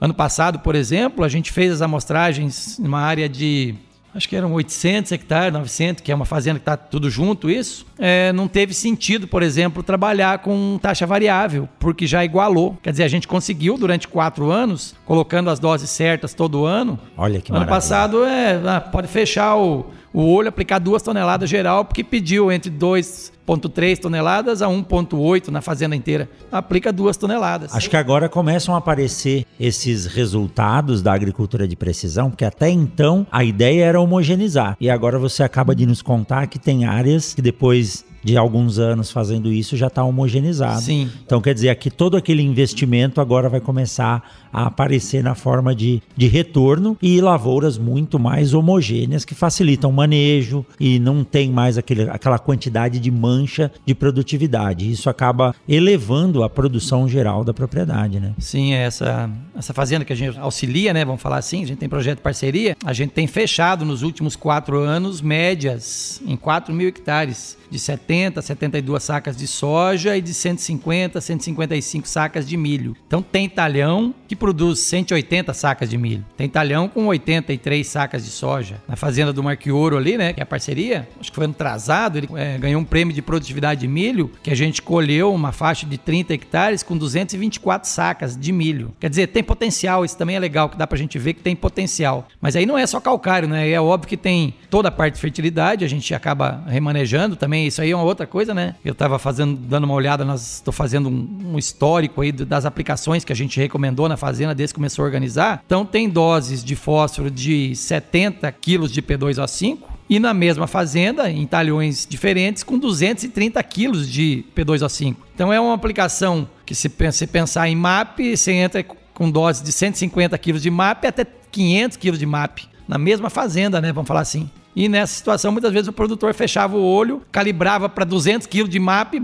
[0.00, 3.74] ano passado, por exemplo, a gente fez as amostragens numa área de
[4.14, 7.84] acho que eram 800 hectares, 900, que é uma fazenda que está tudo junto, isso,
[7.98, 12.78] é, não teve sentido, por exemplo, trabalhar com taxa variável, porque já igualou.
[12.82, 16.98] Quer dizer, a gente conseguiu durante quatro anos, colocando as doses certas todo ano.
[17.16, 17.74] Olha que Ano maravilha.
[17.74, 22.70] passado, é, ah, pode fechar o, o olho, aplicar duas toneladas geral, porque pediu entre
[22.70, 26.30] 2,3 toneladas a 1,8 na fazenda inteira.
[26.52, 27.74] Aplica duas toneladas.
[27.74, 33.26] Acho que agora começam a aparecer esses resultados da agricultura de precisão, porque até então
[33.32, 34.76] a ideia era homogeneizar.
[34.80, 39.10] E agora você acaba de nos contar que tem áreas que depois de alguns anos
[39.10, 40.80] fazendo isso já está homogeneizado.
[40.80, 41.10] Sim.
[41.24, 44.22] Então quer dizer que todo aquele investimento agora vai começar
[44.52, 49.92] a aparecer na forma de, de retorno e lavouras muito mais homogêneas que facilitam o
[49.92, 54.90] manejo e não tem mais aquele, aquela quantidade de mancha de produtividade.
[54.90, 58.32] Isso acaba elevando a produção geral da propriedade, né?
[58.38, 61.04] Sim, essa, essa fazenda que a gente auxilia, né?
[61.04, 64.36] Vamos falar assim, a gente tem projeto de parceria, a gente tem fechado nos últimos
[64.36, 70.20] quatro anos médias em 4 mil hectares de 70 a 72 sacas de soja e
[70.20, 72.96] de 150 a 155 sacas de milho.
[73.06, 76.24] Então tem talhão que produz 180 sacas de milho.
[76.36, 78.82] Tem talhão com 83 sacas de soja.
[78.88, 82.18] Na fazenda do Marquioro ali, né, que é a parceria, acho que foi ano atrasado,
[82.18, 85.86] ele é, ganhou um prêmio de produtividade de milho, que a gente colheu uma faixa
[85.86, 88.94] de 30 hectares com 224 sacas de milho.
[89.00, 91.56] Quer dizer, tem potencial, isso também é legal, que dá pra gente ver que tem
[91.56, 92.28] potencial.
[92.40, 93.68] Mas aí não é só calcário, né?
[93.68, 97.80] É óbvio que tem toda a parte de fertilidade, a gente acaba remanejando também, isso
[97.80, 98.76] aí é uma outra coisa, né?
[98.84, 103.24] Eu estava fazendo, dando uma olhada, nós estou fazendo um, um, histórico aí das aplicações
[103.24, 105.62] que a gente recomendou na fazenda desde que começou a organizar.
[105.64, 109.78] Então tem doses de fósforo de 70 quilos de P2O5
[110.08, 115.16] e na mesma fazenda, em talhões diferentes, com 230 quilos de P2O5.
[115.34, 118.84] Então é uma aplicação que se você pensar em MAP, você entra
[119.14, 122.60] com dose de 150 quilos de MAP até 500 quilos de MAP.
[122.86, 123.92] Na mesma fazenda, né?
[123.92, 124.50] Vamos falar assim.
[124.74, 128.78] E nessa situação, muitas vezes o produtor fechava o olho, calibrava para 200 quilos de
[128.78, 129.14] MAP,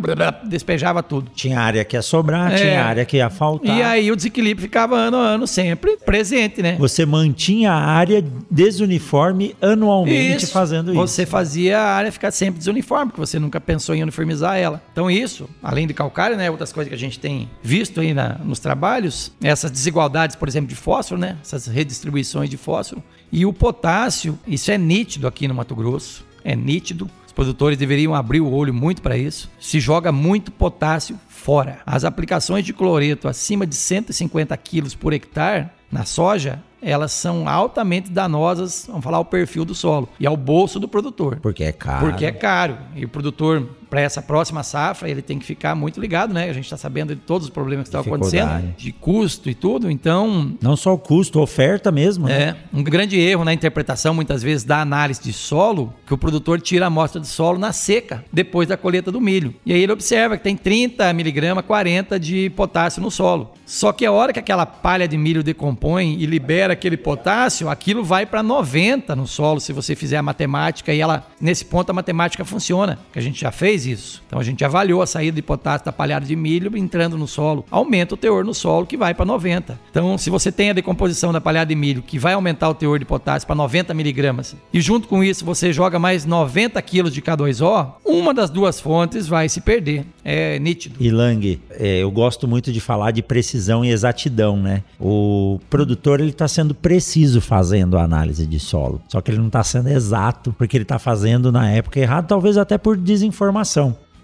[0.44, 1.30] despejava tudo.
[1.34, 2.56] Tinha área que ia sobrar, é.
[2.56, 3.76] tinha área que ia faltar.
[3.76, 6.76] E aí o desequilíbrio ficava ano a ano sempre presente, né?
[6.78, 10.52] Você mantinha a área desuniforme anualmente isso.
[10.52, 11.00] fazendo isso.
[11.00, 14.80] Você fazia a área ficar sempre desuniforme, porque você nunca pensou em uniformizar ela.
[14.92, 18.38] Então isso, além de calcário, né, outras coisas que a gente tem visto aí na,
[18.44, 23.02] nos trabalhos, essas desigualdades, por exemplo, de fósforo, né, essas redistribuições de fósforo,
[23.32, 27.08] e o potássio, isso é nítido aqui no Mato Grosso, é nítido.
[27.26, 29.50] Os produtores deveriam abrir o olho muito para isso.
[29.60, 31.80] Se joga muito potássio fora.
[31.86, 38.10] As aplicações de cloreto acima de 150 quilos por hectare na soja elas são altamente
[38.10, 41.38] danosas, vamos falar, ao perfil do solo e ao bolso do produtor.
[41.40, 42.06] Porque é caro.
[42.06, 42.78] Porque é caro.
[42.96, 46.48] E o produtor, para essa próxima safra, ele tem que ficar muito ligado, né?
[46.48, 49.90] A gente está sabendo de todos os problemas que estão acontecendo, de custo e tudo,
[49.90, 50.54] então...
[50.62, 52.26] Não só o custo, oferta mesmo.
[52.26, 52.40] Né?
[52.40, 56.60] É, um grande erro na interpretação, muitas vezes, da análise de solo, que o produtor
[56.60, 59.54] tira a amostra de solo na seca, depois da colheita do milho.
[59.66, 63.52] E aí ele observa que tem 30 miligramas, 40 de potássio no solo.
[63.66, 68.02] Só que a hora que aquela palha de milho decompõe e libera aquele potássio, aquilo
[68.02, 71.92] vai para 90 no solo se você fizer a matemática e ela nesse ponto a
[71.92, 74.22] matemática funciona, que a gente já fez isso.
[74.26, 77.64] Então a gente avaliou a saída de potássio da palhada de milho entrando no solo,
[77.70, 79.78] aumenta o teor no solo que vai para 90.
[79.90, 82.98] Então se você tem a decomposição da palhada de milho que vai aumentar o teor
[82.98, 87.22] de potássio para 90 miligramas e junto com isso você joga mais 90 quilos de
[87.22, 90.04] K2O, uma das duas fontes vai se perder.
[90.24, 90.96] É nítido.
[91.00, 94.82] E Lang, é, eu gosto muito de falar de precisão e exatidão, né?
[94.98, 99.00] O produtor ele está sendo preciso fazendo a análise de solo.
[99.08, 102.56] Só que ele não está sendo exato, porque ele está fazendo na época errada, talvez
[102.56, 103.69] até por desinformação.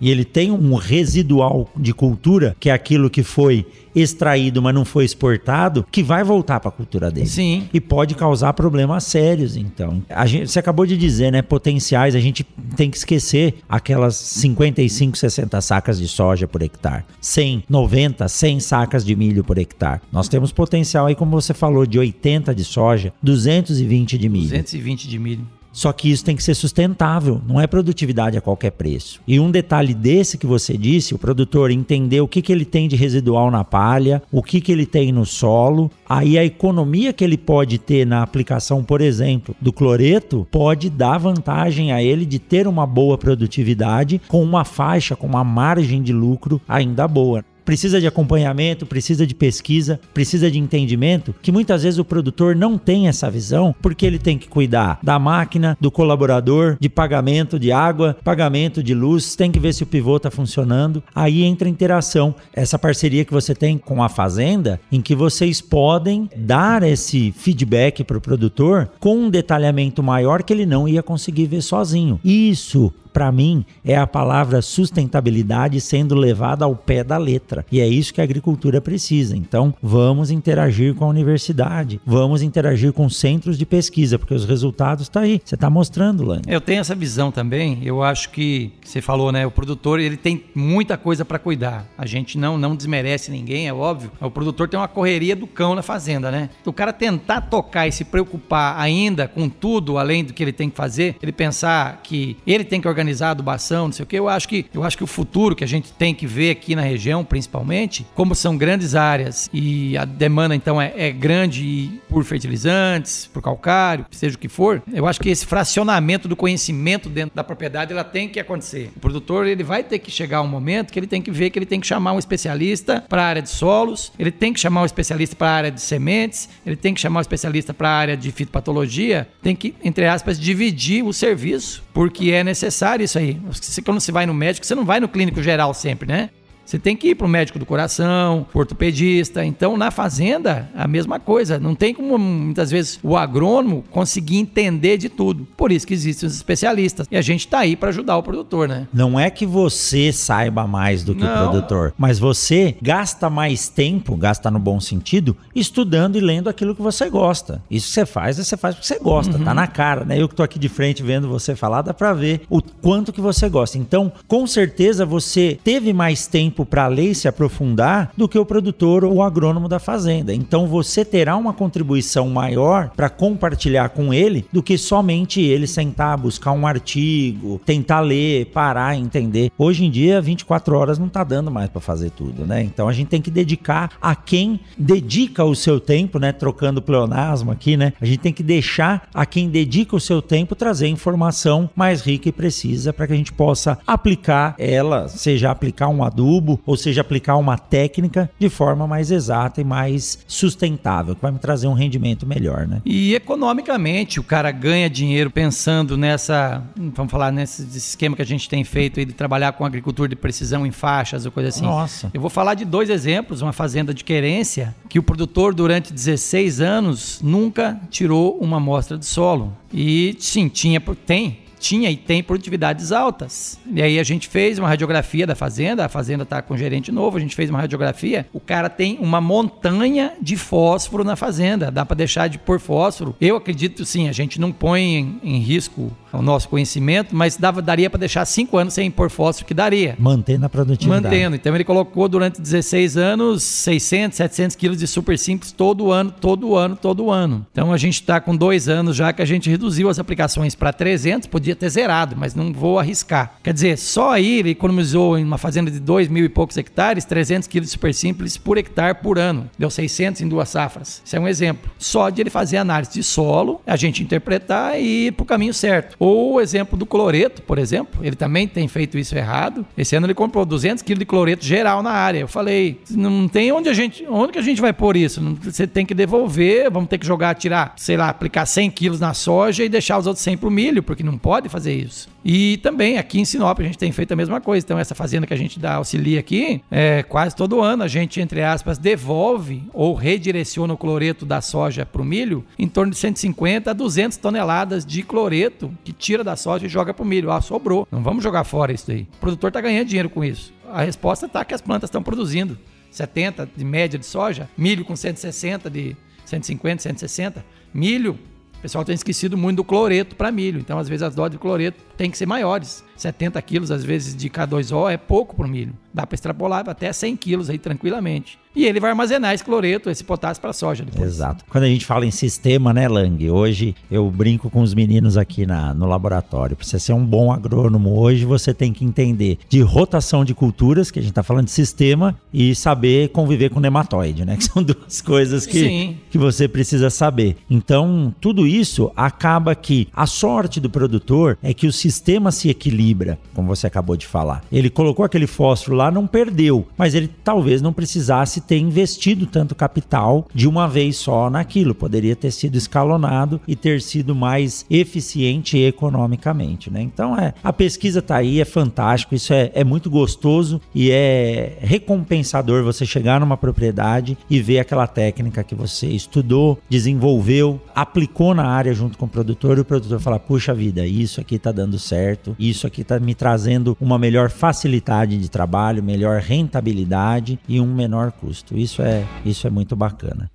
[0.01, 4.85] E ele tem um residual de cultura, que é aquilo que foi extraído, mas não
[4.85, 7.27] foi exportado, que vai voltar para a cultura dele.
[7.27, 7.67] Sim.
[7.73, 10.03] E pode causar problemas sérios, então.
[10.11, 12.45] A gente, você acabou de dizer, né, potenciais, a gente
[12.77, 19.05] tem que esquecer aquelas 55, 60 sacas de soja por hectare, 100, 90, 100 sacas
[19.05, 20.03] de milho por hectare.
[20.13, 24.49] Nós temos potencial aí, como você falou, de 80 de soja, 220 de milho.
[24.49, 25.56] 220 de milho.
[25.77, 29.21] Só que isso tem que ser sustentável, não é produtividade a qualquer preço.
[29.29, 32.89] E um detalhe desse que você disse, o produtor entender o que, que ele tem
[32.89, 37.23] de residual na palha, o que, que ele tem no solo, aí a economia que
[37.23, 42.39] ele pode ter na aplicação, por exemplo, do cloreto, pode dar vantagem a ele de
[42.39, 48.01] ter uma boa produtividade com uma faixa, com uma margem de lucro ainda boa precisa
[48.01, 53.09] de acompanhamento, precisa de pesquisa, precisa de entendimento, que muitas vezes o produtor não tem
[53.09, 58.17] essa visão, porque ele tem que cuidar da máquina, do colaborador, de pagamento de água,
[58.23, 61.03] pagamento de luz, tem que ver se o pivô está funcionando.
[61.13, 65.61] Aí entra a interação, essa parceria que você tem com a fazenda, em que vocês
[65.61, 71.03] podem dar esse feedback para o produtor com um detalhamento maior que ele não ia
[71.03, 72.21] conseguir ver sozinho.
[72.25, 77.65] Isso para mim, é a palavra sustentabilidade sendo levada ao pé da letra.
[77.73, 79.35] E é isso que a agricultura precisa.
[79.35, 85.05] Então, vamos interagir com a universidade, vamos interagir com centros de pesquisa, porque os resultados
[85.05, 85.41] estão tá aí.
[85.43, 86.43] Você está mostrando, Lani.
[86.47, 87.79] Eu tenho essa visão também.
[87.83, 89.47] Eu acho que você falou, né?
[89.47, 91.87] O produtor ele tem muita coisa para cuidar.
[91.97, 94.13] A gente não não desmerece ninguém, é óbvio.
[94.21, 96.51] O produtor tem uma correria do cão na fazenda, né?
[96.67, 100.69] O cara tentar tocar e se preocupar ainda com tudo além do que ele tem
[100.69, 104.19] que fazer, ele pensar que ele tem que organizar organizar adubação, não sei o que.
[104.19, 106.75] Eu acho que eu acho que o futuro que a gente tem que ver aqui
[106.75, 112.25] na região, principalmente, como são grandes áreas e a demanda então é, é grande por
[112.25, 117.37] fertilizantes, por calcário, seja o que for, eu acho que esse fracionamento do conhecimento dentro
[117.37, 118.91] da propriedade ela tem que acontecer.
[118.97, 121.59] O produtor ele vai ter que chegar um momento que ele tem que ver que
[121.59, 124.83] ele tem que chamar um especialista para a área de solos, ele tem que chamar
[124.83, 127.93] um especialista para a área de sementes, ele tem que chamar um especialista para a
[127.93, 133.41] área de fitopatologia, tem que entre aspas dividir o serviço, porque é necessário isso aí.
[133.85, 136.31] Quando você vai no médico, você não vai no clínico geral sempre, né?
[136.67, 139.45] Você tem que ir para o médico do coração, ortopedista.
[139.45, 141.61] Então, na fazenda, a mesma coisa.
[141.61, 145.47] Não tem como, muitas vezes, o agrônomo conseguir entender de tudo.
[145.57, 147.07] Por isso que existem os especialistas.
[147.09, 148.89] E a gente está aí para ajudar o produtor, né?
[148.93, 151.33] Não é que você saiba mais do que Não.
[151.33, 156.75] o produtor, mas você gasta mais tempo, gasta no bom sentido, estudando e lendo aquilo
[156.75, 157.63] que você gosta.
[157.71, 159.45] Isso que você faz, você faz porque você gosta, uhum.
[159.45, 160.21] tá na cara, né?
[160.21, 163.21] Eu que tô aqui de frente vendo você falar, dá para ver o quanto que
[163.21, 163.79] você gosta.
[163.79, 168.47] Então, com certeza você teve mais tempo para ler e se aprofundar do que o
[168.47, 170.33] produtor ou o agrônomo da fazenda.
[170.33, 176.17] Então, você terá uma contribuição maior para compartilhar com ele do que somente ele sentar,
[176.17, 179.51] buscar um artigo, tentar ler, parar, entender.
[179.59, 182.63] Hoje em dia, 24 horas não tá dando mais para fazer tudo, né?
[182.63, 186.33] Então, a gente tem que dedicar a quem dedica o seu tempo, né?
[186.33, 187.93] Trocando pleonasmo aqui, né?
[188.01, 192.29] A gente tem que deixar a quem dedica o seu tempo trazer informação mais rica
[192.29, 197.01] e precisa para que a gente possa aplicar ela, seja aplicar um adubo ou seja
[197.01, 201.73] aplicar uma técnica de forma mais exata e mais sustentável, que vai me trazer um
[201.73, 202.81] rendimento melhor, né?
[202.85, 208.49] E economicamente, o cara ganha dinheiro pensando nessa, vamos falar nesse esquema que a gente
[208.49, 211.65] tem feito aí de trabalhar com agricultura de precisão em faixas ou coisa assim.
[211.65, 212.11] Nossa.
[212.13, 216.61] Eu vou falar de dois exemplos, uma fazenda de querência que o produtor durante 16
[216.61, 219.57] anos nunca tirou uma amostra de solo.
[219.73, 223.59] E sim, tinha, tem tinha e tem produtividades altas.
[223.73, 227.17] E aí a gente fez uma radiografia da fazenda, a fazenda está com gerente novo,
[227.17, 231.85] a gente fez uma radiografia, o cara tem uma montanha de fósforo na fazenda, dá
[231.85, 233.15] para deixar de pôr fósforo.
[233.21, 237.61] Eu acredito sim, a gente não põe em, em risco o nosso conhecimento, mas dava,
[237.63, 239.97] daria para deixar cinco anos sem pôr fósforo, que daria.
[239.99, 241.05] Mantendo a produtividade.
[241.05, 241.37] Mantendo.
[241.37, 246.57] Então ele colocou durante 16 anos 600, 700 quilos de super simples todo ano, todo
[246.57, 247.47] ano, todo ano.
[247.53, 250.73] Então a gente está com dois anos já que a gente reduziu as aplicações para
[250.73, 253.35] 300, podia ter zerado, mas não vou arriscar.
[253.43, 257.05] Quer dizer, só aí ele economizou em uma fazenda de 2 mil e poucos hectares
[257.05, 259.51] 300 quilos de super simples por hectare por ano.
[259.59, 261.03] Deu 600 em duas safras.
[261.05, 261.71] Isso é um exemplo.
[261.79, 265.55] Só de ele fazer análise de solo, a gente interpretar e ir para o caminho
[265.55, 265.97] certo.
[266.07, 269.67] Ou o exemplo do cloreto, por exemplo, ele também tem feito isso errado.
[269.77, 272.21] Esse ano ele comprou 200 quilos de cloreto geral na área.
[272.21, 275.21] Eu falei, não tem onde a gente, onde que a gente vai pôr isso?
[275.43, 279.15] Você tem que devolver, vamos ter que jogar, tirar, sei lá, aplicar 100 quilos na
[279.15, 282.09] soja e deixar os outros 100 para o milho, porque não pode fazer isso.
[282.25, 284.65] E também aqui em Sinop a gente tem feito a mesma coisa.
[284.65, 288.21] Então essa fazenda que a gente dá auxilia aqui, é, quase todo ano a gente,
[288.21, 292.99] entre aspas, devolve ou redireciona o cloreto da soja para o milho em torno de
[292.99, 297.31] 150 a 200 toneladas de cloreto que tira da soja e joga para o milho.
[297.31, 297.87] Ah, sobrou.
[297.91, 299.09] Não vamos jogar fora isso daí.
[299.17, 300.53] O produtor está ganhando dinheiro com isso.
[300.73, 302.59] A resposta está que as plantas estão produzindo.
[302.91, 307.45] 70 de média de soja, milho com 160 de 150, 160,
[307.75, 308.19] milho
[308.57, 310.59] o pessoal tem esquecido muito do cloreto para milho.
[310.59, 312.83] Então, às vezes, as doses de cloreto têm que ser maiores.
[312.97, 315.75] 70 quilos, às vezes, de K2O é pouco para o milho.
[315.93, 318.39] Dá para extrapolar até 100 quilos aí tranquilamente.
[318.57, 321.07] E ele vai armazenar esse cloreto, esse potássio para a soja depois.
[321.07, 321.45] Exato.
[321.47, 323.31] Quando a gente fala em sistema, né, Lang?
[323.31, 326.57] Hoje eu brinco com os meninos aqui na, no laboratório.
[326.57, 330.91] Para você ser um bom agrônomo hoje, você tem que entender de rotação de culturas,
[330.91, 334.37] que a gente está falando de sistema, e saber conviver com nematóide, né?
[334.41, 337.37] Que são duas coisas que, que você precisa saber.
[337.51, 342.86] Então, tudo isso acaba que a sorte do produtor é que o sistema se equilibra,
[343.35, 344.43] como você acabou de falar.
[344.53, 349.55] Ele colocou aquele fósforo lá, não perdeu, mas ele talvez não precisasse ter investido tanto
[349.55, 351.75] capital de uma vez só naquilo.
[351.75, 356.83] Poderia ter sido escalonado e ter sido mais eficiente economicamente, né?
[356.83, 361.59] Então é a pesquisa tá aí, é fantástico, isso é, é muito gostoso e é
[361.61, 368.47] recompensador você chegar numa propriedade e ver aquela técnica que você estudou, desenvolveu, aplicou na
[368.47, 371.79] área junto com o produtor e o produtor falar: puxa vida, isso aqui tá dando
[371.79, 377.75] certo, isso aqui tá me trazendo uma melhor facilidade de trabalho, melhor rentabilidade e um
[377.75, 378.59] menor custo custo.
[378.59, 380.29] Isso é, isso é muito bacana.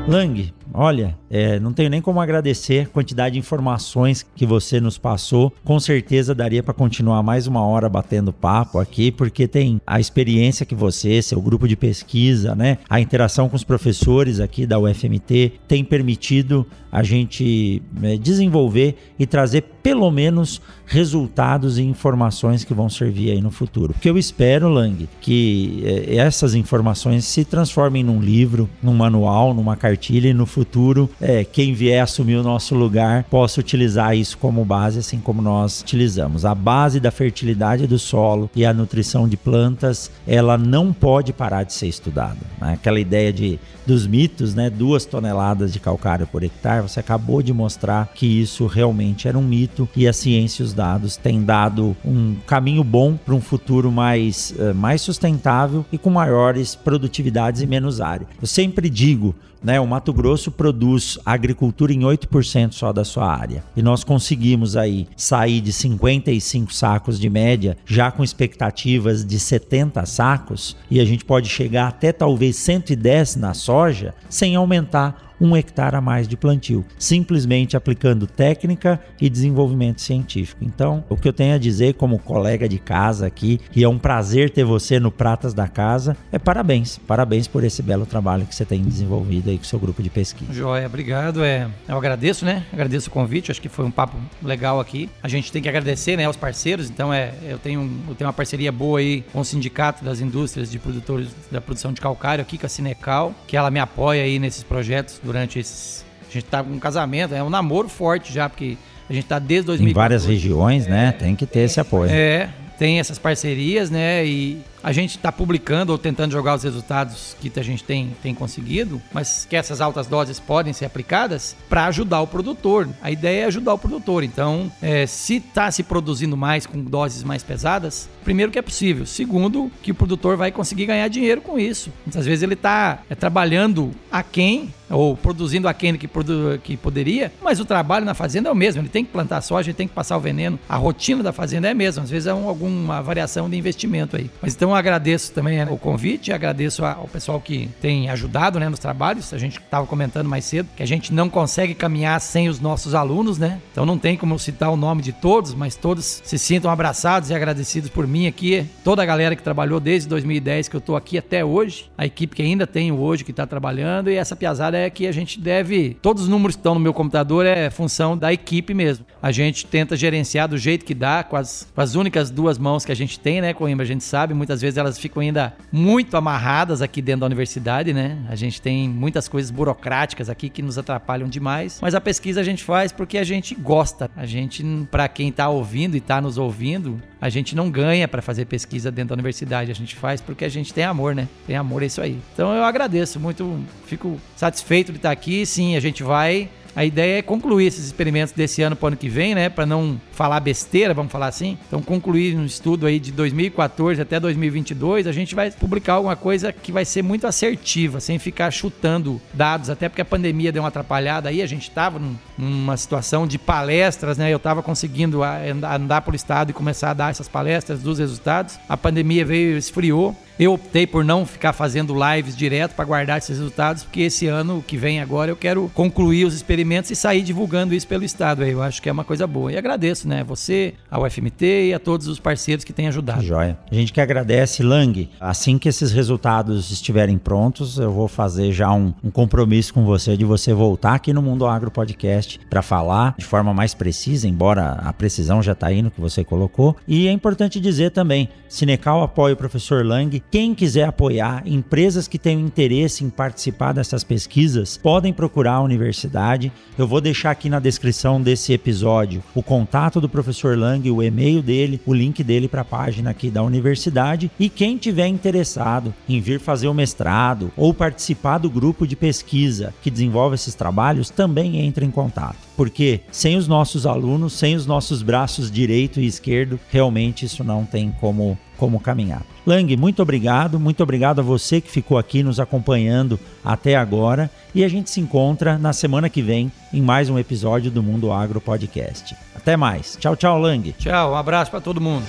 [0.07, 4.97] Lang, olha, é, não tenho nem como agradecer a quantidade de informações que você nos
[4.97, 5.53] passou.
[5.63, 10.65] Com certeza daria para continuar mais uma hora batendo papo aqui, porque tem a experiência
[10.65, 15.53] que você, seu grupo de pesquisa, né, a interação com os professores aqui da UFMT
[15.67, 22.89] tem permitido a gente é, desenvolver e trazer pelo menos resultados e informações que vão
[22.89, 23.93] servir aí no futuro.
[23.97, 29.53] O que eu espero, Lang, que é, essas informações se transformem num livro, num manual,
[29.53, 34.37] numa cartilha e no futuro é, quem vier assumir o nosso lugar possa utilizar isso
[34.37, 36.45] como base, assim como nós utilizamos.
[36.45, 41.63] A base da fertilidade do solo e a nutrição de plantas, ela não pode parar
[41.63, 42.39] de ser estudada.
[42.59, 42.73] Né?
[42.73, 44.69] Aquela ideia de dos mitos, né?
[44.69, 49.43] Duas toneladas de calcário por hectare, você acabou de mostrar que isso realmente era um
[49.43, 53.91] mito e a ciência e os dados têm dado um caminho bom para um futuro
[53.91, 58.27] mais, uh, mais sustentável e com maiores produtividades e menos área.
[58.39, 63.63] Eu sempre digo, né, o Mato Grosso produz agricultura em 8% só da sua área.
[63.75, 70.05] E nós conseguimos aí sair de 55 sacos de média, já com expectativas de 70
[70.05, 75.95] sacos, e a gente pode chegar até talvez 110 na soja, sem aumentar um hectare
[75.95, 80.63] a mais de plantio, simplesmente aplicando técnica e desenvolvimento científico.
[80.63, 83.97] Então, o que eu tenho a dizer como colega de casa aqui, e é um
[83.97, 88.53] prazer ter você no Pratas da Casa, é parabéns, parabéns por esse belo trabalho que
[88.53, 90.53] você tem desenvolvido aí com o seu grupo de pesquisa.
[90.53, 91.43] Joia, obrigado.
[91.43, 92.63] É, eu agradeço, né?
[92.71, 95.09] Agradeço o convite, acho que foi um papo legal aqui.
[95.23, 96.89] A gente tem que agradecer, né, aos parceiros.
[96.89, 100.69] Então, é, eu tenho, eu tenho uma parceria boa aí com o Sindicato das Indústrias
[100.69, 104.37] de Produtores da Produção de Calcário aqui com a Cinecal, que ela me apoia aí
[104.37, 106.05] nesses projetos durante esses.
[106.29, 108.77] A gente tá com um casamento, é um namoro forte já, porque
[109.09, 109.89] a gente tá desde 2000.
[109.89, 110.99] Em várias regiões, né?
[110.99, 111.11] é, né?
[111.11, 112.09] Tem que ter esse apoio.
[112.09, 114.25] É, tem essas parcerias, né?
[114.25, 118.33] E a gente está publicando ou tentando jogar os resultados que a gente tem, tem
[118.33, 122.87] conseguido, mas que essas altas doses podem ser aplicadas para ajudar o produtor.
[123.01, 124.23] A ideia é ajudar o produtor.
[124.23, 129.05] Então, é, se está se produzindo mais com doses mais pesadas, primeiro que é possível.
[129.05, 131.91] Segundo, que o produtor vai conseguir ganhar dinheiro com isso.
[132.05, 137.31] Muitas vezes ele está é, trabalhando a quem ou produzindo aquém que, produ que poderia,
[137.41, 138.81] mas o trabalho na fazenda é o mesmo.
[138.81, 140.59] Ele tem que plantar soja, ele tem que passar o veneno.
[140.67, 142.03] A rotina da fazenda é a mesma.
[142.03, 144.29] Às vezes é um, alguma variação de investimento aí.
[144.41, 148.79] Mas então agradeço também né, o convite, agradeço ao pessoal que tem ajudado né, nos
[148.79, 149.33] trabalhos.
[149.33, 152.93] A gente estava comentando mais cedo que a gente não consegue caminhar sem os nossos
[152.93, 153.59] alunos, né?
[153.71, 157.33] Então não tem como citar o nome de todos, mas todos se sintam abraçados e
[157.33, 158.65] agradecidos por mim aqui.
[158.83, 162.35] Toda a galera que trabalhou desde 2010 que eu estou aqui até hoje, a equipe
[162.35, 165.97] que ainda tenho hoje que está trabalhando e essa piazada é que a gente deve.
[166.01, 169.05] Todos os números que estão no meu computador é função da equipe mesmo.
[169.21, 172.83] A gente tenta gerenciar do jeito que dá, com as, com as únicas duas mãos
[172.85, 173.83] que a gente tem, né, Coimbra?
[173.83, 178.17] A gente sabe, muitas vezes elas ficam ainda muito amarradas aqui dentro da universidade, né?
[178.29, 182.43] A gente tem muitas coisas burocráticas aqui que nos atrapalham demais, mas a pesquisa a
[182.43, 184.09] gente faz porque a gente gosta.
[184.15, 188.21] A gente, para quem está ouvindo e está nos ouvindo, a gente não ganha para
[188.21, 191.27] fazer pesquisa dentro da universidade, a gente faz porque a gente tem amor, né?
[191.47, 192.19] Tem amor, é isso aí.
[192.33, 195.45] Então eu agradeço muito, fico satisfeito de estar aqui.
[195.45, 198.97] Sim, a gente vai a ideia é concluir esses experimentos desse ano para o ano
[198.97, 199.49] que vem, né?
[199.49, 201.57] Para não falar besteira, vamos falar assim.
[201.67, 206.51] Então, concluir um estudo aí de 2014 até 2022, a gente vai publicar alguma coisa
[206.53, 210.69] que vai ser muito assertiva, sem ficar chutando dados, até porque a pandemia deu uma
[210.69, 211.41] atrapalhada aí.
[211.41, 214.31] A gente estava num, numa situação de palestras, né?
[214.31, 218.57] Eu estava conseguindo andar pelo estado e começar a dar essas palestras dos resultados.
[218.69, 220.15] A pandemia veio, esfriou.
[220.41, 224.63] Eu optei por não ficar fazendo lives direto para guardar esses resultados, porque esse ano
[224.65, 228.43] que vem agora eu quero concluir os experimentos e sair divulgando isso pelo estado.
[228.43, 229.51] Eu acho que é uma coisa boa.
[229.51, 233.21] E agradeço, né, você, ao FMT e a todos os parceiros que têm ajudado.
[233.21, 233.55] Joia.
[233.69, 235.07] A gente que agradece, Lang.
[235.19, 240.17] Assim que esses resultados estiverem prontos, eu vou fazer já um, um compromisso com você
[240.17, 244.71] de você voltar aqui no Mundo Agro Podcast para falar de forma mais precisa, embora
[244.71, 246.75] a precisão já está aí no que você colocou.
[246.87, 252.17] E é importante dizer também, Cinecal apoia o professor Lang quem quiser apoiar, empresas que
[252.17, 256.53] tenham interesse em participar dessas pesquisas, podem procurar a universidade.
[256.77, 261.41] Eu vou deixar aqui na descrição desse episódio o contato do professor Lang, o e-mail
[261.41, 264.31] dele, o link dele para a página aqui da universidade.
[264.39, 269.73] E quem tiver interessado em vir fazer o mestrado ou participar do grupo de pesquisa
[269.81, 272.50] que desenvolve esses trabalhos, também entre em contato.
[272.61, 277.65] Porque sem os nossos alunos, sem os nossos braços direito e esquerdo, realmente isso não
[277.65, 279.23] tem como como caminhar.
[279.47, 284.63] Lang, muito obrigado, muito obrigado a você que ficou aqui nos acompanhando até agora e
[284.63, 288.39] a gente se encontra na semana que vem em mais um episódio do Mundo Agro
[288.39, 289.15] Podcast.
[289.35, 289.97] Até mais.
[289.99, 290.71] Tchau, tchau, Lang.
[290.73, 292.05] Tchau, um abraço para todo mundo.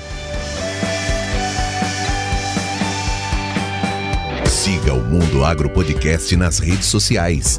[4.44, 7.58] Siga o Mundo Agro Podcast nas redes sociais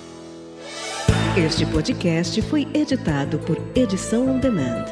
[1.37, 4.83] Este podcast foi editado por Edição On Demand.